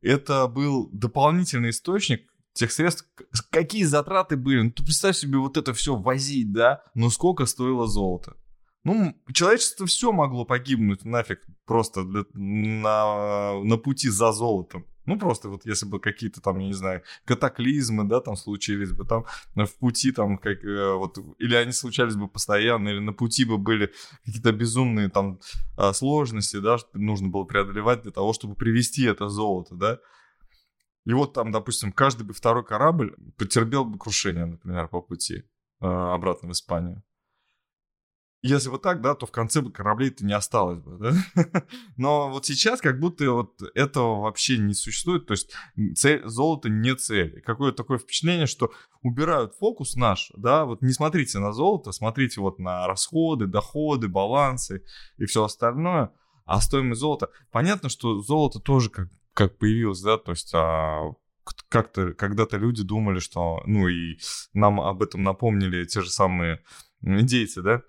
это 0.00 0.46
был 0.46 0.88
дополнительный 0.92 1.70
источник 1.70 2.30
тех 2.58 2.72
средств, 2.72 3.06
какие 3.50 3.84
затраты 3.84 4.36
были. 4.36 4.62
Ну, 4.62 4.70
ты 4.70 4.82
представь 4.82 5.16
себе 5.16 5.38
вот 5.38 5.56
это 5.56 5.72
все 5.72 5.96
возить, 5.96 6.52
да? 6.52 6.82
Но 6.94 7.10
сколько 7.10 7.46
стоило 7.46 7.86
золото? 7.86 8.36
Ну, 8.84 9.14
человечество 9.32 9.86
все 9.86 10.12
могло 10.12 10.44
погибнуть 10.44 11.04
нафиг 11.04 11.40
просто 11.66 12.04
для, 12.04 12.24
на, 12.34 13.62
на 13.62 13.76
пути 13.76 14.08
за 14.08 14.32
золотом. 14.32 14.86
Ну, 15.04 15.18
просто 15.18 15.48
вот 15.48 15.64
если 15.64 15.86
бы 15.86 16.00
какие-то 16.00 16.40
там, 16.42 16.58
я 16.58 16.66
не 16.66 16.74
знаю, 16.74 17.02
катаклизмы, 17.24 18.04
да, 18.04 18.20
там 18.20 18.36
случились 18.36 18.92
бы 18.92 19.06
там 19.06 19.24
в 19.54 19.78
пути 19.78 20.12
там, 20.12 20.36
как, 20.36 20.62
э, 20.62 20.92
вот, 20.92 21.18
или 21.38 21.54
они 21.54 21.72
случались 21.72 22.14
бы 22.14 22.28
постоянно, 22.28 22.90
или 22.90 22.98
на 22.98 23.14
пути 23.14 23.46
бы 23.46 23.56
были 23.56 23.90
какие-то 24.26 24.52
безумные 24.52 25.08
там 25.08 25.40
а, 25.78 25.94
сложности, 25.94 26.58
да, 26.60 26.76
что 26.76 26.90
нужно 26.92 27.28
было 27.28 27.44
преодолевать 27.44 28.02
для 28.02 28.12
того, 28.12 28.34
чтобы 28.34 28.54
привести 28.54 29.04
это 29.04 29.28
золото, 29.28 29.74
да. 29.76 29.98
И 31.08 31.12
вот 31.14 31.32
там, 31.32 31.52
допустим, 31.52 31.90
каждый 31.90 32.24
бы 32.24 32.34
второй 32.34 32.62
корабль 32.62 33.16
потерпел 33.38 33.86
бы 33.86 33.98
крушение, 33.98 34.44
например, 34.44 34.88
по 34.88 35.00
пути 35.00 35.36
э, 35.80 35.86
обратно 35.86 36.50
в 36.50 36.52
Испанию. 36.52 37.02
Если 38.42 38.68
вот 38.68 38.82
так, 38.82 39.00
да, 39.00 39.14
то 39.14 39.24
в 39.24 39.30
конце 39.30 39.62
бы 39.62 39.72
кораблей-то 39.72 40.26
не 40.26 40.34
осталось 40.34 40.80
бы, 40.80 40.98
да? 40.98 41.64
Но 41.96 42.28
вот 42.28 42.44
сейчас 42.44 42.82
как 42.82 43.00
будто 43.00 43.30
вот 43.30 43.58
этого 43.74 44.20
вообще 44.20 44.58
не 44.58 44.74
существует, 44.74 45.24
то 45.24 45.32
есть 45.32 45.50
цель, 45.96 46.28
золото 46.28 46.68
не 46.68 46.94
цель. 46.94 47.40
Какое-то 47.40 47.78
такое 47.78 47.96
впечатление, 47.96 48.46
что 48.46 48.70
убирают 49.00 49.54
фокус 49.54 49.96
наш, 49.96 50.30
да, 50.36 50.66
вот 50.66 50.82
не 50.82 50.92
смотрите 50.92 51.38
на 51.38 51.54
золото, 51.54 51.90
смотрите 51.92 52.42
вот 52.42 52.58
на 52.58 52.86
расходы, 52.86 53.46
доходы, 53.46 54.08
балансы 54.08 54.84
и 55.16 55.24
все 55.24 55.44
остальное, 55.44 56.12
а 56.44 56.60
стоимость 56.60 57.00
золота. 57.00 57.30
Понятно, 57.50 57.88
что 57.88 58.20
золото 58.20 58.60
тоже 58.60 58.90
как, 58.90 59.08
как 59.38 59.56
появилось, 59.56 60.00
да, 60.00 60.18
то 60.18 60.32
есть 60.32 60.50
а, 60.52 61.12
как-то 61.68 62.12
когда-то 62.12 62.56
люди 62.56 62.82
думали, 62.82 63.20
что, 63.20 63.62
ну 63.66 63.86
и 63.86 64.18
нам 64.52 64.80
об 64.80 65.00
этом 65.00 65.22
напомнили 65.22 65.84
те 65.84 66.00
же 66.00 66.10
самые 66.10 66.60
индейцы, 67.02 67.62
да, 67.62 67.82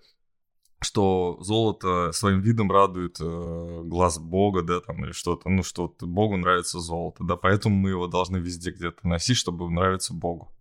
что 0.80 1.40
золото 1.42 2.12
своим 2.12 2.42
видом 2.42 2.72
радует 2.72 3.18
э, 3.20 3.82
глаз 3.84 4.20
Бога, 4.20 4.62
да, 4.62 4.80
там, 4.80 5.04
или 5.04 5.12
что-то, 5.12 5.50
ну, 5.50 5.64
что 5.64 5.92
Богу 6.02 6.38
нравится 6.38 6.80
золото, 6.80 7.24
да, 7.24 7.36
поэтому 7.36 7.76
мы 7.76 7.90
его 7.90 8.06
должны 8.06 8.38
везде 8.38 8.70
где-то 8.70 9.08
носить, 9.08 9.38
чтобы 9.38 9.72
нравиться 9.72 10.14
Богу, 10.14 10.56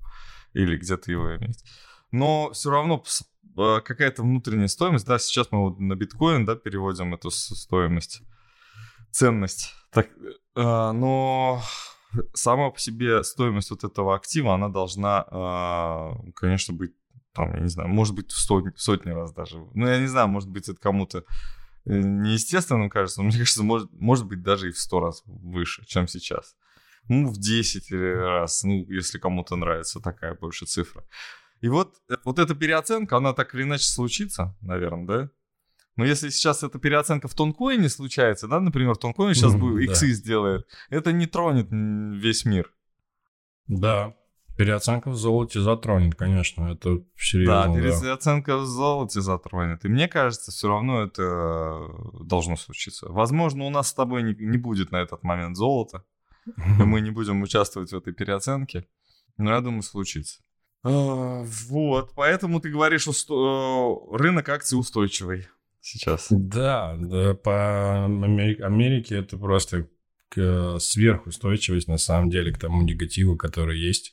или 0.54 0.78
где-то 0.78 1.12
его 1.12 1.36
иметь. 1.36 1.62
Но 2.12 2.50
все 2.52 2.70
равно 2.70 3.04
э, 3.58 3.80
какая-то 3.84 4.22
внутренняя 4.22 4.68
стоимость, 4.68 5.06
да, 5.06 5.18
сейчас 5.18 5.48
мы 5.50 5.68
вот 5.68 5.80
на 5.80 5.96
биткоин, 5.96 6.46
да, 6.46 6.56
переводим 6.56 7.12
эту 7.12 7.30
стоимость, 7.30 8.22
ценность, 9.10 9.74
так, 9.90 10.08
э, 10.08 10.90
но 10.92 11.60
сама 12.34 12.70
по 12.70 12.78
себе 12.78 13.22
стоимость 13.22 13.70
вот 13.70 13.84
этого 13.84 14.14
актива, 14.14 14.54
она 14.54 14.68
должна, 14.68 15.26
э, 15.30 16.30
конечно, 16.34 16.74
быть 16.74 16.92
там, 17.34 17.54
я 17.54 17.60
не 17.60 17.68
знаю, 17.68 17.88
может 17.88 18.16
быть, 18.16 18.32
в 18.32 18.38
сотни, 18.38 18.72
сотни 18.76 19.10
раз 19.10 19.32
даже. 19.32 19.58
Ну, 19.74 19.86
я 19.86 20.00
не 20.00 20.08
знаю, 20.08 20.26
может 20.26 20.48
быть, 20.48 20.68
это 20.68 20.80
кому-то 20.80 21.18
э, 21.18 21.22
неестественным 21.86 22.90
кажется, 22.90 23.22
но 23.22 23.28
мне 23.28 23.38
кажется, 23.38 23.62
может, 23.62 23.92
может 23.92 24.26
быть, 24.26 24.42
даже 24.42 24.68
и 24.68 24.72
в 24.72 24.78
сто 24.78 24.98
раз 24.98 25.22
выше, 25.24 25.86
чем 25.86 26.08
сейчас. 26.08 26.56
Ну, 27.08 27.28
в 27.28 27.38
10 27.38 27.92
раз, 27.92 28.64
ну, 28.64 28.84
если 28.88 29.18
кому-то 29.18 29.54
нравится 29.54 30.00
такая 30.00 30.34
больше 30.34 30.66
цифра. 30.66 31.04
И 31.60 31.68
вот, 31.68 31.94
э, 32.10 32.16
вот 32.24 32.40
эта 32.40 32.56
переоценка, 32.56 33.16
она 33.16 33.32
так 33.32 33.54
или 33.54 33.62
иначе 33.62 33.84
случится, 33.84 34.56
наверное, 34.60 35.06
да? 35.06 35.30
Но 35.98 36.04
если 36.04 36.30
сейчас 36.30 36.62
эта 36.62 36.78
переоценка 36.78 37.26
в 37.26 37.34
тонкоине 37.34 37.88
случается, 37.88 38.46
да, 38.46 38.60
например, 38.60 38.96
тонкоин 38.96 39.34
сейчас 39.34 39.56
mm, 39.56 39.58
будет 39.58 39.90
иксы 39.90 40.06
да. 40.06 40.14
сделает, 40.14 40.66
это 40.90 41.10
не 41.10 41.26
тронет 41.26 41.66
весь 41.70 42.44
мир. 42.44 42.72
Да, 43.66 44.14
Переоценка 44.56 45.10
в 45.10 45.16
золоте 45.16 45.60
затронет, 45.60 46.16
конечно, 46.16 46.72
это 46.72 47.02
серьезно. 47.16 47.74
Да, 47.74 47.80
переоценка 47.80 48.52
да. 48.52 48.58
в 48.58 48.66
золоте 48.66 49.20
затронет. 49.20 49.84
И 49.84 49.88
мне 49.88 50.08
кажется, 50.08 50.50
все 50.50 50.68
равно 50.68 51.02
это 51.02 51.78
должно 52.24 52.56
случиться. 52.56 53.08
Возможно, 53.08 53.64
у 53.64 53.70
нас 53.70 53.88
с 53.88 53.94
тобой 53.94 54.22
не, 54.22 54.34
не 54.34 54.58
будет 54.58 54.92
на 54.92 54.96
этот 54.96 55.22
момент 55.24 55.56
золота, 55.56 56.04
и 56.46 56.82
мы 56.82 57.00
не 57.00 57.10
будем 57.10 57.42
участвовать 57.42 57.90
в 57.92 57.96
этой 57.96 58.12
переоценке. 58.12 58.86
Но 59.36 59.50
я 59.52 59.60
думаю, 59.60 59.82
случится. 59.82 60.40
А, 60.82 61.44
вот, 61.68 62.12
поэтому 62.16 62.60
ты 62.60 62.70
говоришь, 62.70 63.02
что 63.02 64.08
рынок 64.12 64.48
акций 64.48 64.78
устойчивый 64.78 65.46
сейчас. 65.88 66.26
Да, 66.30 66.96
да 66.98 67.34
по 67.34 68.04
Америке 68.04 69.16
это 69.16 69.36
просто 69.38 69.88
сверхустойчивость 70.30 71.88
на 71.88 71.98
самом 71.98 72.30
деле 72.30 72.52
к 72.52 72.58
тому 72.58 72.82
негативу, 72.82 73.36
который 73.36 73.78
есть. 73.80 74.12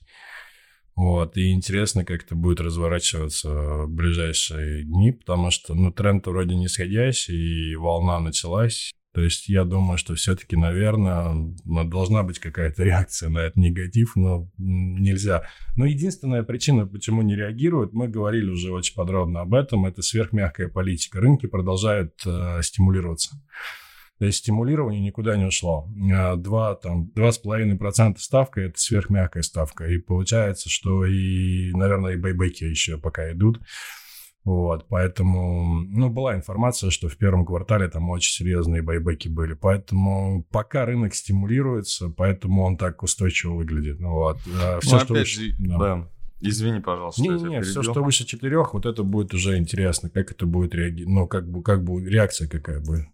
Вот, 0.96 1.36
и 1.36 1.52
интересно, 1.52 2.06
как 2.06 2.24
это 2.24 2.36
будет 2.36 2.62
разворачиваться 2.62 3.50
в 3.50 3.90
ближайшие 3.90 4.86
дни, 4.86 5.12
потому 5.12 5.52
что, 5.52 5.74
ну, 5.74 5.92
тренд 5.92 6.26
вроде 6.26 6.56
нисходящий, 6.56 7.72
и 7.72 7.76
волна 7.76 8.22
началась. 8.22 8.94
То 9.16 9.22
есть 9.22 9.48
я 9.48 9.64
думаю, 9.64 9.98
что 9.98 10.14
все-таки, 10.16 10.58
наверное, 10.58 11.56
должна 11.64 12.22
быть 12.24 12.38
какая-то 12.40 12.84
реакция 12.84 13.30
на 13.30 13.40
этот 13.40 13.56
негатив, 13.56 14.18
но 14.18 14.52
нельзя. 14.58 15.44
Но 15.78 15.86
единственная 15.86 16.44
причина, 16.44 16.86
почему 16.86 17.22
не 17.22 17.34
реагируют, 17.34 17.94
мы 17.94 18.10
говорили 18.10 18.50
уже 18.50 18.74
очень 18.74 18.94
подробно 18.94 19.40
об 19.40 19.54
этом, 19.54 19.86
это 19.86 20.02
сверхмягкая 20.02 20.68
политика. 20.68 21.22
Рынки 21.22 21.46
продолжают 21.46 22.12
э, 22.26 22.60
стимулироваться. 22.62 23.42
То 24.20 24.26
есть 24.26 24.40
стимулирование 24.40 25.00
никуда 25.00 25.38
не 25.38 25.46
ушло. 25.46 25.90
2, 25.96 26.76
там, 26.76 27.10
2,5% 27.16 28.18
ставка– 28.18 28.60
это 28.64 28.78
сверхмягкая 28.78 29.44
ставка. 29.44 29.88
И 29.88 29.98
получается, 29.98 30.70
что 30.70 31.06
и, 31.06 31.72
наверное, 31.72 32.16
и 32.16 32.18
байбеки 32.18 32.66
еще 32.66 32.98
пока 32.98 33.32
идут. 33.32 33.62
Вот, 34.46 34.86
поэтому, 34.90 35.82
ну, 35.82 36.12
была 36.12 36.36
информация, 36.36 36.92
что 36.92 37.10
в 37.10 37.18
первом 37.18 37.48
квартале 37.48 37.88
там 37.88 38.12
очень 38.12 38.32
серьезные 38.32 38.84
байбеки 38.84 39.28
были. 39.28 39.54
Поэтому 39.54 40.46
пока 40.52 40.86
рынок 40.86 41.16
стимулируется, 41.16 42.10
поэтому 42.10 42.64
он 42.64 42.78
так 42.78 43.02
устойчиво 43.02 43.56
выглядит. 43.56 44.00
Ну, 44.00 44.12
вот. 44.12 44.38
А 44.62 44.80
все, 44.82 44.92
ну, 44.92 45.00
что 45.00 45.14
опять 45.14 45.24
выше, 45.24 45.56
да. 45.58 45.78
да. 45.78 46.10
Извини, 46.42 46.80
пожалуйста. 46.80 47.24
Не, 47.24 47.30
не, 47.30 47.62
все, 47.62 47.82
что 47.82 48.04
выше 48.04 48.24
четырех, 48.26 48.76
вот 48.76 48.86
это 48.86 49.02
будет 49.02 49.34
уже 49.34 49.58
интересно, 49.58 50.12
как 50.12 50.32
это 50.32 50.46
будет 50.46 50.76
реагировать, 50.76 51.16
ну, 51.16 51.28
как 51.28 51.50
бы, 51.50 51.64
как 51.64 51.84
бы 51.84 52.08
реакция 52.08 52.48
какая 52.48 52.80
будет. 52.80 53.08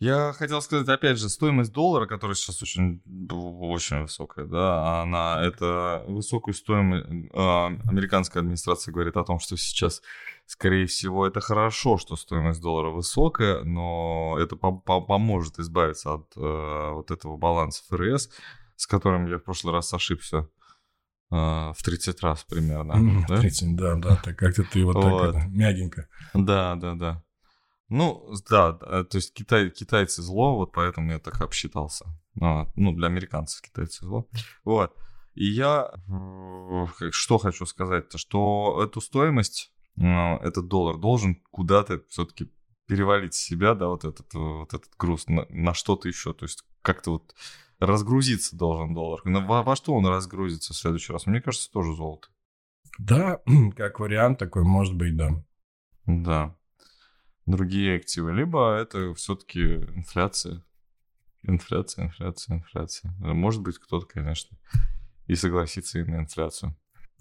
Я 0.00 0.32
хотел 0.32 0.62
сказать, 0.62 0.88
опять 0.88 1.18
же, 1.18 1.28
стоимость 1.28 1.72
доллара, 1.72 2.06
которая 2.06 2.36
сейчас 2.36 2.62
очень, 2.62 3.02
очень 3.28 4.02
высокая, 4.02 4.46
да, 4.46 5.02
она, 5.02 5.42
это 5.42 6.04
высокую 6.06 6.54
стоимость, 6.54 7.06
э, 7.08 7.28
американская 7.34 8.42
администрация 8.42 8.92
говорит 8.92 9.16
о 9.16 9.24
том, 9.24 9.40
что 9.40 9.56
сейчас, 9.56 10.00
скорее 10.46 10.86
всего, 10.86 11.26
это 11.26 11.40
хорошо, 11.40 11.98
что 11.98 12.14
стоимость 12.14 12.60
доллара 12.60 12.90
высокая, 12.90 13.64
но 13.64 14.36
это 14.38 14.54
по 14.54 14.70
по 14.70 15.00
поможет 15.00 15.58
избавиться 15.58 16.14
от 16.14 16.32
э, 16.36 16.90
вот 16.92 17.10
этого 17.10 17.36
баланса 17.36 17.82
ФРС, 17.88 18.30
с 18.76 18.86
которым 18.86 19.26
я 19.26 19.38
в 19.38 19.42
прошлый 19.42 19.74
раз 19.74 19.92
ошибся 19.92 20.48
э, 21.32 21.34
в 21.34 21.82
30 21.82 22.22
раз 22.22 22.44
примерно. 22.44 22.92
Mm, 22.92 23.24
да? 23.26 23.40
30, 23.40 23.74
да, 23.74 23.96
да, 23.96 24.14
так 24.14 24.38
как-то 24.38 24.62
ты 24.62 24.84
вот, 24.84 24.94
вот. 24.94 25.32
так 25.32 25.34
это, 25.34 25.48
мягенько. 25.48 26.08
Да, 26.34 26.76
да, 26.76 26.94
да. 26.94 27.24
Ну, 27.88 28.30
да, 28.50 28.72
то 28.74 29.08
есть 29.14 29.32
Китай, 29.32 29.70
китайцы 29.70 30.20
зло, 30.20 30.56
вот 30.56 30.72
поэтому 30.72 31.12
я 31.12 31.18
так 31.18 31.40
обсчитался. 31.40 32.06
А, 32.40 32.66
ну, 32.76 32.92
для 32.92 33.06
американцев 33.06 33.62
китайцы 33.62 34.04
зло. 34.04 34.28
Вот. 34.64 34.94
И 35.34 35.46
я 35.46 35.92
что 37.10 37.38
хочу 37.38 37.64
сказать-то, 37.64 38.18
что 38.18 38.82
эту 38.84 39.00
стоимость, 39.00 39.72
а, 39.98 40.36
этот 40.38 40.68
доллар 40.68 40.98
должен 40.98 41.42
куда-то 41.50 42.02
все-таки 42.08 42.52
перевалить 42.86 43.34
себя, 43.34 43.74
да, 43.74 43.88
вот 43.88 44.04
этот, 44.04 44.32
вот 44.34 44.74
этот 44.74 44.90
груз 44.98 45.26
на, 45.28 45.46
на 45.48 45.72
что-то 45.72 46.08
еще. 46.08 46.34
То 46.34 46.44
есть 46.44 46.64
как-то 46.82 47.12
вот 47.12 47.34
разгрузиться 47.78 48.56
должен 48.56 48.94
доллар. 48.94 49.20
Но 49.24 49.46
во, 49.46 49.62
во 49.62 49.76
что 49.76 49.94
он 49.94 50.06
разгрузится 50.06 50.74
в 50.74 50.76
следующий 50.76 51.12
раз? 51.12 51.26
Мне 51.26 51.40
кажется, 51.40 51.70
тоже 51.70 51.94
золото. 51.94 52.28
Да, 52.98 53.40
как 53.76 54.00
вариант 54.00 54.38
такой, 54.38 54.64
может 54.64 54.94
быть, 54.94 55.16
да. 55.16 55.42
Да 56.04 56.57
другие 57.48 57.96
активы, 57.96 58.32
либо 58.32 58.76
это 58.76 59.14
все-таки 59.14 59.62
инфляция. 59.62 60.62
Инфляция, 61.42 62.06
инфляция, 62.06 62.56
инфляция. 62.56 63.14
Может 63.20 63.62
быть, 63.62 63.78
кто-то, 63.78 64.06
конечно, 64.06 64.56
и 65.26 65.34
согласится 65.34 65.98
и 65.98 66.04
на 66.04 66.16
инфляцию. 66.16 66.76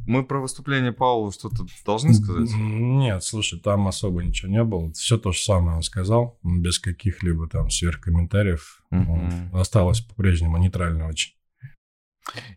Мы 0.05 0.23
про 0.23 0.39
выступление 0.39 0.91
Паула 0.91 1.31
что-то 1.31 1.65
должны 1.85 2.13
сказать? 2.13 2.49
Нет, 2.55 3.23
слушай, 3.23 3.59
там 3.59 3.87
особо 3.87 4.23
ничего 4.23 4.51
не 4.51 4.63
было. 4.63 4.91
Все 4.93 5.17
то 5.17 5.31
же 5.31 5.39
самое 5.39 5.77
он 5.77 5.81
сказал, 5.81 6.39
без 6.43 6.77
каких-либо 6.77 7.49
там 7.49 7.69
сверхкомментариев. 7.69 8.83
Mm-hmm. 8.91 9.59
Осталось 9.59 10.01
по-прежнему 10.01 10.57
нейтрально 10.57 11.07
очень. 11.07 11.33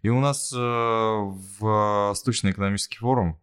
И 0.02 0.08
у 0.08 0.20
нас 0.20 0.52
э, 0.52 0.56
в 0.58 1.60
Восточный 1.60 2.50
экономический 2.50 2.98
форум 2.98 3.40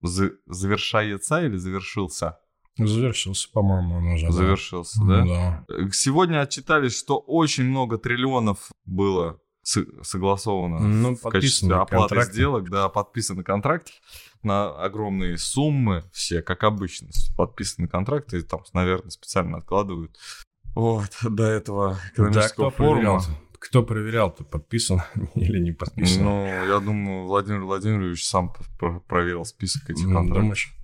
завершается 0.00 1.44
или 1.44 1.56
завершился? 1.56 2.38
Завершился, 2.78 3.48
по-моему, 3.52 3.96
он 3.96 4.06
уже. 4.08 4.30
Завершился, 4.30 5.00
да? 5.04 5.24
да? 5.68 5.90
Сегодня 5.92 6.40
отчитались, 6.40 6.96
что 6.96 7.18
очень 7.18 7.64
много 7.64 7.98
триллионов 7.98 8.70
было 8.84 9.40
согласовано 9.62 10.78
ну, 10.78 11.14
в 11.14 11.20
качестве 11.20 11.74
оплаты 11.74 12.14
контракты. 12.14 12.32
сделок, 12.32 12.70
да, 12.70 12.88
подписаны 12.88 13.42
контракты 13.42 13.92
на 14.42 14.70
огромные 14.82 15.36
суммы, 15.36 16.04
все, 16.12 16.40
как 16.40 16.64
обычно, 16.64 17.08
подписаны 17.36 17.86
контракты, 17.86 18.38
и 18.38 18.42
там, 18.42 18.62
наверное, 18.72 19.10
специально 19.10 19.58
откладывают. 19.58 20.16
Вот, 20.74 21.10
до 21.22 21.44
этого 21.44 21.98
экономического 22.12 22.70
да, 22.70 22.70
кто 22.70 22.84
форума. 22.84 23.18
Проверял 23.18 23.38
кто 23.58 23.82
проверял-то, 23.82 24.44
подписан 24.44 25.02
или 25.34 25.58
не 25.58 25.72
подписан? 25.72 26.24
Ну, 26.24 26.46
я 26.46 26.78
думаю, 26.78 27.24
Владимир 27.24 27.62
Владимирович 27.62 28.24
сам 28.24 28.54
проверил 29.08 29.44
список 29.44 29.90
этих 29.90 30.04
контрактов. 30.04 30.42
Думаешь? 30.42 30.77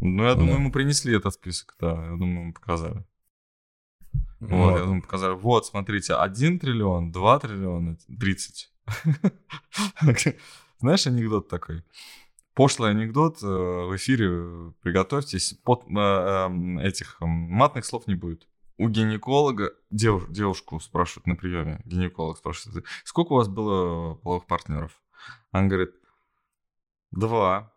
Ну, 0.00 0.24
я 0.24 0.34
думаю, 0.34 0.54
да. 0.54 0.60
ему 0.60 0.72
принесли 0.72 1.16
этот 1.16 1.34
список, 1.34 1.76
да, 1.80 1.92
я 1.92 2.16
думаю, 2.16 2.40
ему 2.40 2.52
показали. 2.52 3.04
Вот, 4.40 4.50
вот 4.50 4.78
я 4.78 4.84
думаю, 4.84 5.02
показали, 5.02 5.34
вот, 5.34 5.66
смотрите, 5.66 6.14
1 6.14 6.58
триллион, 6.58 7.12
2 7.12 7.38
триллиона, 7.40 7.96
30, 8.18 8.70
Знаешь 10.78 11.06
анекдот 11.06 11.48
такой? 11.48 11.82
Пошлый 12.54 12.90
анекдот 12.90 13.42
э, 13.42 13.46
в 13.46 13.96
эфире. 13.96 14.72
Приготовьтесь. 14.82 15.54
Под, 15.64 15.84
э, 15.88 15.92
эм, 15.98 16.78
этих 16.78 17.16
эм, 17.20 17.28
матных 17.28 17.84
слов 17.84 18.06
не 18.06 18.14
будет. 18.14 18.46
У 18.76 18.88
гинеколога 18.88 19.72
девуш, 19.90 20.24
девушку 20.28 20.78
спрашивают 20.80 21.26
на 21.26 21.36
приеме. 21.36 21.80
Гинеколог 21.84 22.38
спрашивает, 22.38 22.84
сколько 23.04 23.32
у 23.32 23.36
вас 23.36 23.48
было 23.48 24.14
половых 24.14 24.46
партнеров? 24.46 25.00
Она 25.50 25.68
говорит, 25.68 25.94
два. 27.10 27.72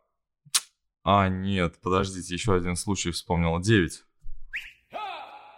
А, 1.10 1.30
нет, 1.30 1.80
подождите, 1.82 2.34
еще 2.34 2.54
один 2.54 2.76
случай 2.76 3.12
вспомнила. 3.12 3.64
Девять. 3.64 4.04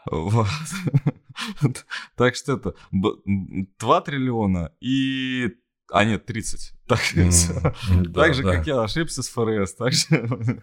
Вот. 0.05 0.47
Так 2.15 2.35
что 2.35 2.53
это 2.53 2.75
2 2.91 4.01
триллиона 4.01 4.73
и... 4.81 5.55
А 5.91 6.03
нет, 6.03 6.25
30. 6.25 6.73
Так, 6.85 6.99
так 8.13 8.33
же, 8.35 8.43
как 8.43 8.67
я 8.67 8.83
ошибся 8.83 9.23
с 9.23 9.29
ФРС. 9.29 9.73
Так 9.73 9.93
же... 9.93 10.61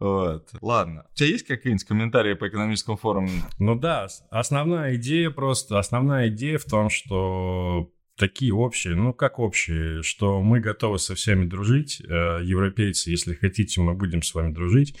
Вот. 0.00 0.48
Ладно. 0.60 1.06
У 1.12 1.14
тебя 1.14 1.28
есть 1.28 1.46
какие-нибудь 1.46 1.84
комментарии 1.84 2.34
по 2.34 2.48
экономическому 2.48 2.96
форуму? 2.96 3.28
Ну 3.60 3.76
да, 3.76 4.08
основная 4.30 4.96
идея 4.96 5.30
просто, 5.30 5.78
основная 5.78 6.28
идея 6.28 6.58
в 6.58 6.64
том, 6.64 6.90
что 6.90 7.92
такие 8.22 8.54
общие, 8.54 8.94
ну 8.94 9.12
как 9.12 9.40
общие, 9.40 10.02
что 10.02 10.40
мы 10.42 10.60
готовы 10.60 11.00
со 11.00 11.16
всеми 11.16 11.44
дружить, 11.44 12.00
э, 12.00 12.40
европейцы, 12.44 13.10
если 13.10 13.34
хотите, 13.34 13.80
мы 13.80 13.94
будем 13.94 14.22
с 14.22 14.32
вами 14.32 14.52
дружить, 14.52 14.96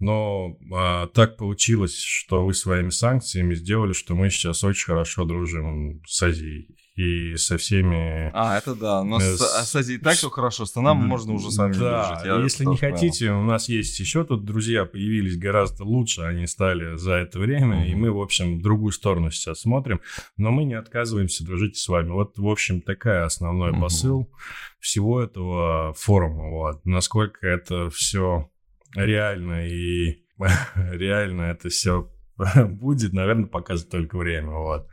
но 0.00 0.58
а, 0.72 1.06
так 1.06 1.36
получилось, 1.36 1.96
что 1.96 2.44
вы 2.44 2.54
своими 2.54 2.90
санкциями 2.90 3.54
сделали, 3.54 3.92
что 3.92 4.16
мы 4.16 4.30
сейчас 4.30 4.64
очень 4.64 4.86
хорошо 4.86 5.24
дружим 5.24 6.02
с 6.06 6.20
Азией 6.24 6.74
и 7.00 7.36
со 7.36 7.56
всеми... 7.56 8.30
А, 8.34 8.58
это 8.58 8.74
да. 8.74 9.02
Но 9.02 9.20
с, 9.20 9.38
с, 9.38 9.68
с 9.68 9.76
Азией 9.76 9.98
так 9.98 10.16
все 10.16 10.28
хорошо, 10.28 10.66
что 10.66 10.82
нам 10.82 10.98
можно 10.98 11.32
уже 11.32 11.50
сами 11.50 11.72
да, 11.72 12.08
дружить. 12.08 12.26
Я 12.26 12.42
если 12.42 12.64
не 12.66 12.76
хотите, 12.76 13.28
понял. 13.28 13.40
у 13.40 13.44
нас 13.44 13.68
есть 13.68 13.98
еще 13.98 14.24
тут 14.24 14.44
друзья 14.44 14.84
появились 14.84 15.38
гораздо 15.38 15.84
лучше, 15.84 16.22
они 16.22 16.46
стали 16.46 16.96
за 16.96 17.14
это 17.14 17.38
время, 17.38 17.84
mm-hmm. 17.84 17.90
и 17.90 17.94
мы, 17.94 18.12
в 18.12 18.20
общем, 18.20 18.58
в 18.58 18.62
другую 18.62 18.92
сторону 18.92 19.30
сейчас 19.30 19.60
смотрим, 19.60 20.00
но 20.36 20.50
мы 20.50 20.64
не 20.64 20.74
отказываемся 20.74 21.44
дружить 21.44 21.78
с 21.78 21.88
вами. 21.88 22.10
Вот, 22.10 22.38
в 22.38 22.46
общем, 22.46 22.82
такая 22.82 23.24
основной 23.24 23.72
mm-hmm. 23.72 23.80
посыл 23.80 24.30
всего 24.78 25.22
этого 25.22 25.94
форума. 25.94 26.50
Вот. 26.50 26.84
Насколько 26.84 27.46
это 27.46 27.88
все 27.90 28.50
реально 28.94 29.66
и 29.68 30.22
реально 30.74 31.42
это 31.42 31.70
все 31.70 32.10
будет, 32.68 33.12
наверное, 33.12 33.46
показывать 33.46 33.90
только 33.90 34.16
время, 34.16 34.50
вот. 34.50 34.88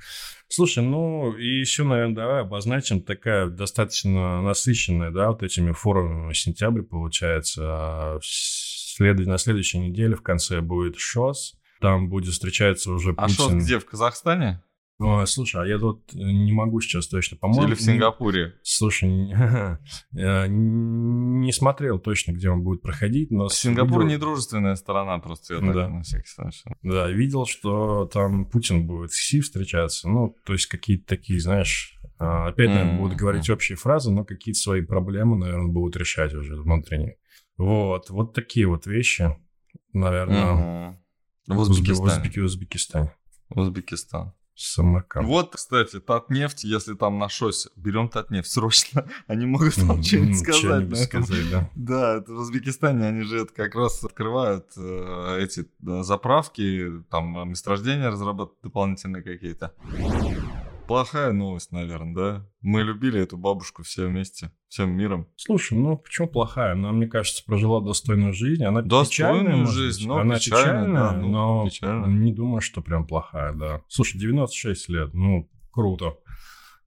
Слушай, 0.50 0.84
ну 0.84 1.34
и 1.34 1.60
еще, 1.60 1.84
наверное, 1.84 2.16
давай 2.16 2.42
обозначим 2.42 3.02
такая 3.02 3.48
достаточно 3.48 4.42
насыщенная, 4.42 5.12
да, 5.12 5.30
вот 5.30 5.44
этими 5.44 5.74
форумами 5.74 6.34
сентябрь 6.34 6.84
получается. 6.84 7.64
А 7.66 8.20
след... 8.22 9.20
На 9.28 9.38
следующей 9.38 9.80
неделе 9.80 10.16
в 10.16 10.22
конце 10.22 10.62
будет 10.62 10.98
ШОС, 10.98 11.58
там 11.82 12.10
будет 12.10 12.34
встречаться 12.34 12.92
уже 12.92 13.14
Путин. 13.14 13.24
А 13.24 13.30
ШОС 13.30 13.54
где, 13.54 13.80
в 13.80 13.86
Казахстане? 13.86 14.64
О, 15.00 15.24
слушай, 15.28 15.62
а 15.62 15.66
я 15.66 15.78
тут 15.78 16.12
не 16.14 16.52
могу 16.52 16.82
сейчас 16.82 17.08
точно, 17.08 17.38
по-моему... 17.38 17.68
Или 17.68 17.76
в 17.76 17.82
Сингапуре? 17.82 18.56
Слушай, 18.64 19.30
я 20.12 20.48
не 20.48 21.52
смотрел 21.52 22.00
точно, 22.00 22.32
где 22.32 22.50
он 22.50 22.64
будет 22.64 22.82
проходить, 22.82 23.30
но... 23.30 23.48
Сингапур 23.48 24.04
видел... 24.04 24.16
недружественная 24.16 24.76
сторона, 24.76 25.20
просто 25.20 25.56
я 25.56 25.60
так 25.60 25.74
да. 25.74 25.90
на 25.90 26.02
всякий 26.02 26.28
случай. 26.28 26.64
Да, 26.82 27.12
видел, 27.12 27.46
что 27.46 28.06
там 28.06 28.46
Путин 28.46 28.88
будет 28.88 29.12
с 29.12 29.18
Си 29.18 29.42
встречаться, 29.42 30.10
ну, 30.10 30.36
то 30.46 30.54
есть 30.54 30.66
какие-то 30.66 31.06
такие, 31.06 31.40
знаешь, 31.40 32.00
а, 32.18 32.48
опять, 32.48 32.70
наверное, 32.70 32.96
mm-hmm. 32.96 32.98
будут 33.00 33.18
говорить 33.18 33.50
общие 33.52 33.78
фразы, 33.78 34.10
но 34.10 34.26
какие-то 34.26 34.60
свои 34.60 34.82
проблемы, 34.82 35.38
наверное, 35.38 35.72
будут 35.72 35.96
решать 35.96 36.34
уже 36.34 36.56
внутренние. 36.56 37.18
Вот, 37.58 38.10
вот 38.10 38.34
такие 38.34 38.66
вот 38.66 38.88
вещи, 38.88 39.36
наверное, 39.94 40.96
mm-hmm. 41.50 41.54
в 41.54 41.60
Узбекистане. 41.60 42.32
В 42.32 42.46
Узбекистане. 42.46 43.12
Узбекистан 43.50 44.34
самокат. 44.58 45.24
Вот, 45.24 45.56
кстати, 45.56 46.00
Татнефть, 46.00 46.64
если 46.64 46.94
там 46.96 47.20
на 47.20 47.30
шосе, 47.30 47.70
берем 47.76 48.10
Татнефть 48.10 48.52
срочно, 48.52 49.08
они 49.28 49.46
могут 49.46 49.76
там 49.76 50.02
что-нибудь 50.04 50.40
сказать. 50.40 50.88
Что 50.88 50.96
сказать, 50.96 51.50
да. 51.52 51.70
Да, 51.76 52.18
это 52.18 52.34
в 52.34 52.40
Узбекистане 52.40 53.08
они 53.08 53.24
же 53.24 53.42
это 53.42 53.54
как 53.54 53.76
раз 53.76 54.04
открывают 54.04 54.66
э, 54.78 55.40
эти 55.42 55.70
да, 55.80 56.04
заправки, 56.04 57.04
там 57.10 57.50
месторождения 57.50 58.10
разрабатывают 58.10 58.62
дополнительные 58.62 59.24
какие-то. 59.24 59.74
Плохая 60.88 61.34
новость, 61.34 61.72
наверное, 61.72 62.16
да? 62.16 62.50
Мы 62.62 62.82
любили 62.82 63.20
эту 63.20 63.38
бабушку 63.38 63.84
все 63.84 64.08
вместе, 64.08 64.52
всем 64.70 64.92
миром. 64.92 65.28
Слушай, 65.36 65.78
ну 65.78 65.98
почему 65.98 66.28
плохая? 66.28 66.72
Она, 66.72 66.92
мне 66.92 67.08
кажется, 67.08 67.44
прожила 67.46 67.82
достойную 67.82 68.34
жизнь. 68.34 68.64
Она 68.64 68.82
достойную 68.82 69.44
печальная, 69.44 69.66
жизнь, 69.66 70.08
но 70.08 70.18
Она 70.18 70.36
печальная, 70.36 70.86
печальная 70.86 71.12
да, 71.12 71.12
ну, 71.14 71.28
но 71.28 71.66
печальная. 71.66 72.08
не 72.08 72.34
думаю, 72.34 72.62
что 72.62 72.82
прям 72.82 73.06
плохая, 73.06 73.54
да. 73.54 73.82
Слушай, 73.88 74.18
96 74.20 74.90
лет, 74.90 75.14
ну, 75.14 75.50
круто 75.72 76.16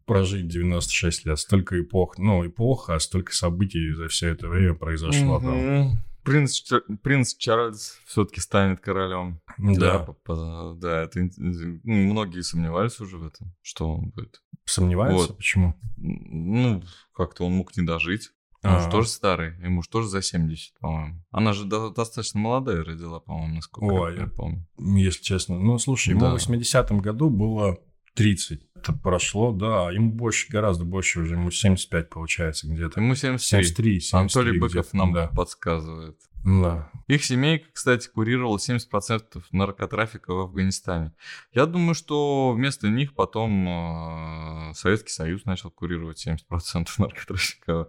прожить 0.07 0.49
96 0.49 1.27
лет. 1.27 1.39
Столько 1.39 1.81
эпох, 1.81 2.19
ну, 2.19 2.45
эпоха, 2.47 2.99
столько 2.99 3.33
событий 3.33 3.93
за 3.93 4.09
все 4.09 4.29
это 4.29 4.49
время 4.49 4.75
произошло 4.75 5.37
угу. 5.37 5.45
там 5.45 5.99
принц, 6.23 6.63
принц 7.03 7.35
Чарльз 7.35 7.99
все-таки 8.07 8.41
станет 8.41 8.81
королем. 8.81 9.41
Да. 9.59 9.99
Да, 9.99 9.99
по, 10.25 10.75
да 10.79 11.03
это, 11.03 11.29
ну, 11.37 11.81
многие 11.85 12.43
сомневались 12.43 13.01
уже 13.01 13.19
в 13.19 13.27
этом, 13.27 13.55
что 13.63 13.89
он 13.95 14.11
будет. 14.11 14.43
Сомневаются? 14.65 15.29
Вот. 15.29 15.37
Почему? 15.37 15.75
Ну, 15.97 16.83
как-то 17.15 17.45
он 17.45 17.53
мог 17.53 17.77
не 17.77 17.85
дожить. 17.85 18.31
Он 18.63 18.73
А-а-а. 18.73 18.81
же 18.83 18.91
тоже 18.91 19.09
старый, 19.09 19.59
ему 19.63 19.83
же 19.83 19.89
тоже 19.89 20.09
за 20.09 20.21
70, 20.21 20.79
по-моему. 20.81 21.25
Она 21.31 21.55
же 21.55 21.65
до- 21.65 21.89
достаточно 21.91 22.41
молодая 22.41 22.85
родила, 22.85 23.19
по-моему, 23.19 23.55
насколько 23.55 23.93
Ой, 23.95 24.17
я, 24.17 24.23
я 24.23 24.27
помню. 24.29 24.67
Если 24.79 25.23
честно. 25.23 25.59
Ну, 25.59 25.79
слушай, 25.79 26.11
ему 26.11 26.21
да. 26.21 26.37
в 26.37 26.37
80-м 26.37 27.01
году 27.01 27.31
было 27.31 27.79
30. 28.15 28.69
Это 28.81 28.95
прошло, 28.95 29.53
да, 29.53 29.91
ему 29.91 30.11
больше, 30.11 30.51
гораздо 30.51 30.85
больше 30.85 31.21
уже, 31.21 31.35
ему 31.35 31.51
75 31.51 32.09
получается 32.09 32.67
где-то. 32.67 33.01
Ему 33.01 33.15
73. 33.15 33.65
73, 33.65 34.01
73 34.01 34.21
Анатолий 34.21 34.59
Быков 34.59 34.93
нам 34.95 35.13
да. 35.13 35.27
подсказывает. 35.29 36.19
Да. 36.45 36.91
Их 37.07 37.23
семейка, 37.23 37.67
кстати, 37.71 38.09
курировала 38.09 38.57
70% 38.57 39.43
наркотрафика 39.53 40.33
в 40.33 40.39
Афганистане. 40.39 41.13
Я 41.53 41.67
думаю, 41.67 41.95
что 41.95 42.53
вместо 42.53 42.89
них 42.89 43.15
потом 43.15 43.69
э, 43.69 44.75
Советский 44.75 45.13
Союз 45.13 45.45
начал 45.45 45.71
курировать 45.71 46.27
70% 46.27 46.89
наркотрафика. 46.97 47.89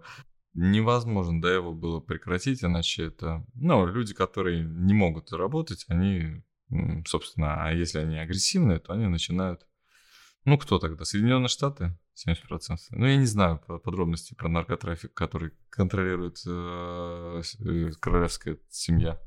Невозможно, 0.52 1.40
да, 1.40 1.54
его 1.54 1.72
было 1.72 2.00
прекратить, 2.00 2.62
иначе 2.62 3.06
это... 3.06 3.46
Ну, 3.54 3.86
люди, 3.86 4.12
которые 4.12 4.62
не 4.62 4.92
могут 4.92 5.32
работать, 5.32 5.86
они, 5.88 6.42
собственно, 7.06 7.64
а 7.64 7.72
если 7.72 8.00
они 8.00 8.18
агрессивные, 8.18 8.78
то 8.78 8.92
они 8.92 9.06
начинают 9.06 9.62
ну, 10.44 10.58
кто 10.58 10.78
тогда? 10.78 11.04
Соединенные 11.04 11.48
Штаты? 11.48 11.96
70%. 12.26 12.76
Ну, 12.90 13.06
я 13.06 13.16
не 13.16 13.26
знаю 13.26 13.58
подробностей 13.58 14.36
про 14.36 14.48
наркотрафик, 14.48 15.14
который 15.14 15.52
контролирует 15.70 16.38
э, 16.46 17.42
э, 17.60 17.90
королевская 18.00 18.58
семья. 18.68 19.20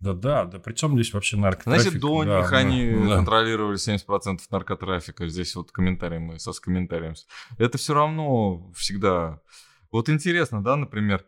Да-да, 0.00 0.46
да 0.46 0.58
причем 0.58 0.94
здесь 0.94 1.12
вообще 1.12 1.36
наркотрафик? 1.36 1.82
Значит, 1.82 2.00
до 2.00 2.24
да, 2.24 2.40
них 2.40 2.50
да, 2.50 2.56
они 2.56 2.90
да. 2.90 3.16
контролировали 3.16 3.76
70% 3.76 4.40
наркотрафика. 4.50 5.28
Здесь 5.28 5.54
вот 5.54 5.70
комментарий 5.70 6.18
мы 6.18 6.38
со 6.38 6.52
с 6.52 6.60
комментарием. 6.60 7.14
Это 7.58 7.76
все 7.76 7.94
равно 7.94 8.72
всегда... 8.72 9.40
Вот 9.90 10.08
интересно, 10.08 10.62
да, 10.62 10.76
например, 10.76 11.24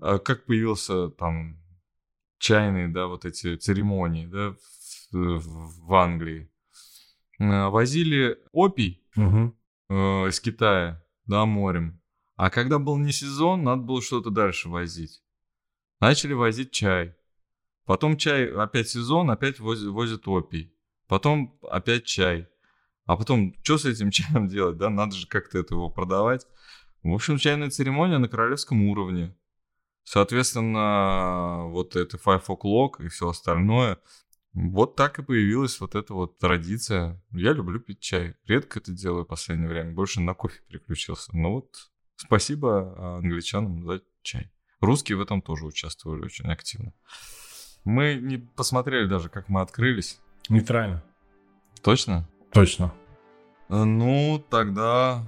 а 0.00 0.18
как 0.18 0.46
появился 0.46 1.10
там 1.10 1.62
чайные, 2.38 2.88
да, 2.88 3.06
вот 3.06 3.24
эти 3.24 3.56
церемонии, 3.56 4.26
да, 4.26 4.56
в, 5.12 5.86
в 5.86 5.94
Англии. 5.94 6.51
Э, 7.38 7.68
возили 7.68 8.38
опий 8.52 9.02
угу. 9.16 9.56
э, 9.88 9.94
из 10.28 10.40
Китая, 10.40 11.02
да, 11.26 11.44
морем. 11.44 12.00
А 12.36 12.50
когда 12.50 12.78
был 12.78 12.96
не 12.98 13.12
сезон, 13.12 13.64
надо 13.64 13.82
было 13.82 14.02
что-то 14.02 14.30
дальше 14.30 14.68
возить. 14.68 15.22
Начали 16.00 16.32
возить 16.32 16.72
чай. 16.72 17.14
Потом 17.84 18.16
чай, 18.16 18.46
опять 18.52 18.88
сезон, 18.88 19.30
опять 19.30 19.60
возят, 19.60 19.88
возят 19.88 20.26
опий. 20.26 20.74
Потом 21.08 21.58
опять 21.68 22.04
чай. 22.04 22.48
А 23.04 23.16
потом, 23.16 23.54
что 23.62 23.78
с 23.78 23.84
этим 23.84 24.10
чаем 24.12 24.48
делать, 24.48 24.76
да? 24.76 24.90
Надо 24.90 25.14
же 25.14 25.26
как-то 25.26 25.58
это 25.58 25.74
его 25.74 25.90
продавать. 25.90 26.46
В 27.02 27.12
общем, 27.12 27.38
чайная 27.38 27.70
церемония 27.70 28.18
на 28.18 28.28
королевском 28.28 28.82
уровне. 28.88 29.36
Соответственно, 30.04 31.64
вот 31.66 31.94
это 31.96 32.16
five 32.16 32.44
o'clock 32.46 33.04
и 33.04 33.08
все 33.08 33.28
остальное– 33.28 33.98
вот 34.52 34.96
так 34.96 35.18
и 35.18 35.22
появилась 35.22 35.80
вот 35.80 35.94
эта 35.94 36.14
вот 36.14 36.38
традиция. 36.38 37.22
Я 37.30 37.52
люблю 37.52 37.80
пить 37.80 38.00
чай. 38.00 38.34
Редко 38.46 38.80
это 38.80 38.92
делаю 38.92 39.24
в 39.24 39.28
последнее 39.28 39.68
время. 39.68 39.92
Больше 39.92 40.20
на 40.20 40.34
кофе 40.34 40.60
переключился. 40.68 41.36
Но 41.36 41.54
вот 41.54 41.90
спасибо 42.16 42.94
а, 42.96 43.18
англичанам 43.18 43.84
за 43.84 44.02
чай. 44.22 44.50
Русские 44.80 45.16
в 45.16 45.20
этом 45.20 45.42
тоже 45.42 45.64
участвовали 45.64 46.24
очень 46.24 46.50
активно. 46.50 46.92
Мы 47.84 48.14
не 48.14 48.38
посмотрели 48.38 49.06
даже, 49.06 49.28
как 49.28 49.48
мы 49.48 49.60
открылись. 49.60 50.20
Нейтрально. 50.48 51.02
Точно? 51.82 52.28
Точно. 52.52 52.92
Ну, 53.68 54.44
тогда 54.50 55.24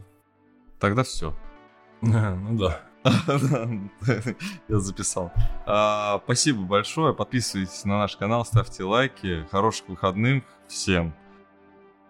Тогда 0.84 1.02
все. 1.02 1.34
Ну 2.02 2.58
да. 2.58 2.82
Я 4.68 4.78
записал. 4.78 5.32
А, 5.66 6.20
спасибо 6.24 6.62
большое. 6.62 7.14
Подписывайтесь 7.14 7.84
на 7.84 7.98
наш 7.98 8.16
канал, 8.16 8.44
ставьте 8.44 8.84
лайки. 8.84 9.46
Хороших 9.50 9.88
выходных 9.88 10.44
всем. 10.68 11.14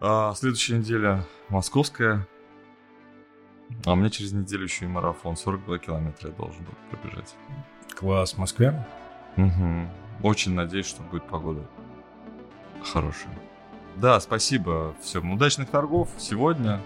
А, 0.01 0.33
следующая 0.35 0.79
неделя 0.79 1.27
московская. 1.49 2.27
А 3.87 3.95
меня 3.95 4.11
через 4.11 4.33
неделю 4.33 4.65
еще 4.65 4.85
и 4.85 4.89
марафон. 4.89 5.37
42 5.37 5.79
километра 5.79 6.31
я 6.31 6.37
должен 6.37 6.65
был 6.65 6.75
пробежать. 6.91 7.35
Класс. 7.97 8.35
В 8.35 8.39
Москве? 8.39 8.87
Угу. 9.37 9.89
Очень 10.23 10.55
надеюсь, 10.55 10.87
что 10.87 11.03
будет 11.03 11.27
погода 11.27 11.67
хорошая. 12.85 13.33
Да, 13.97 14.21
спасибо. 14.21 14.95
Всем 15.03 15.33
удачных 15.33 15.69
торгов 15.71 16.09
сегодня. 16.19 16.81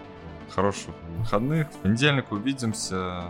Хороших 0.50 0.94
выходных. 1.18 1.70
В 1.70 1.76
понедельник 1.78 2.30
увидимся. 2.32 3.24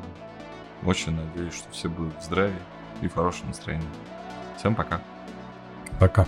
Очень 0.85 1.17
надеюсь, 1.17 1.55
что 1.55 1.71
все 1.73 1.89
будут 1.89 2.19
в 2.21 2.25
здравии 2.25 2.61
и 3.01 3.09
в 3.09 3.15
хорошем 3.15 3.49
настроении. 3.49 3.89
Всем 4.57 4.75
пока. 4.75 5.01
Пока. 5.99 6.27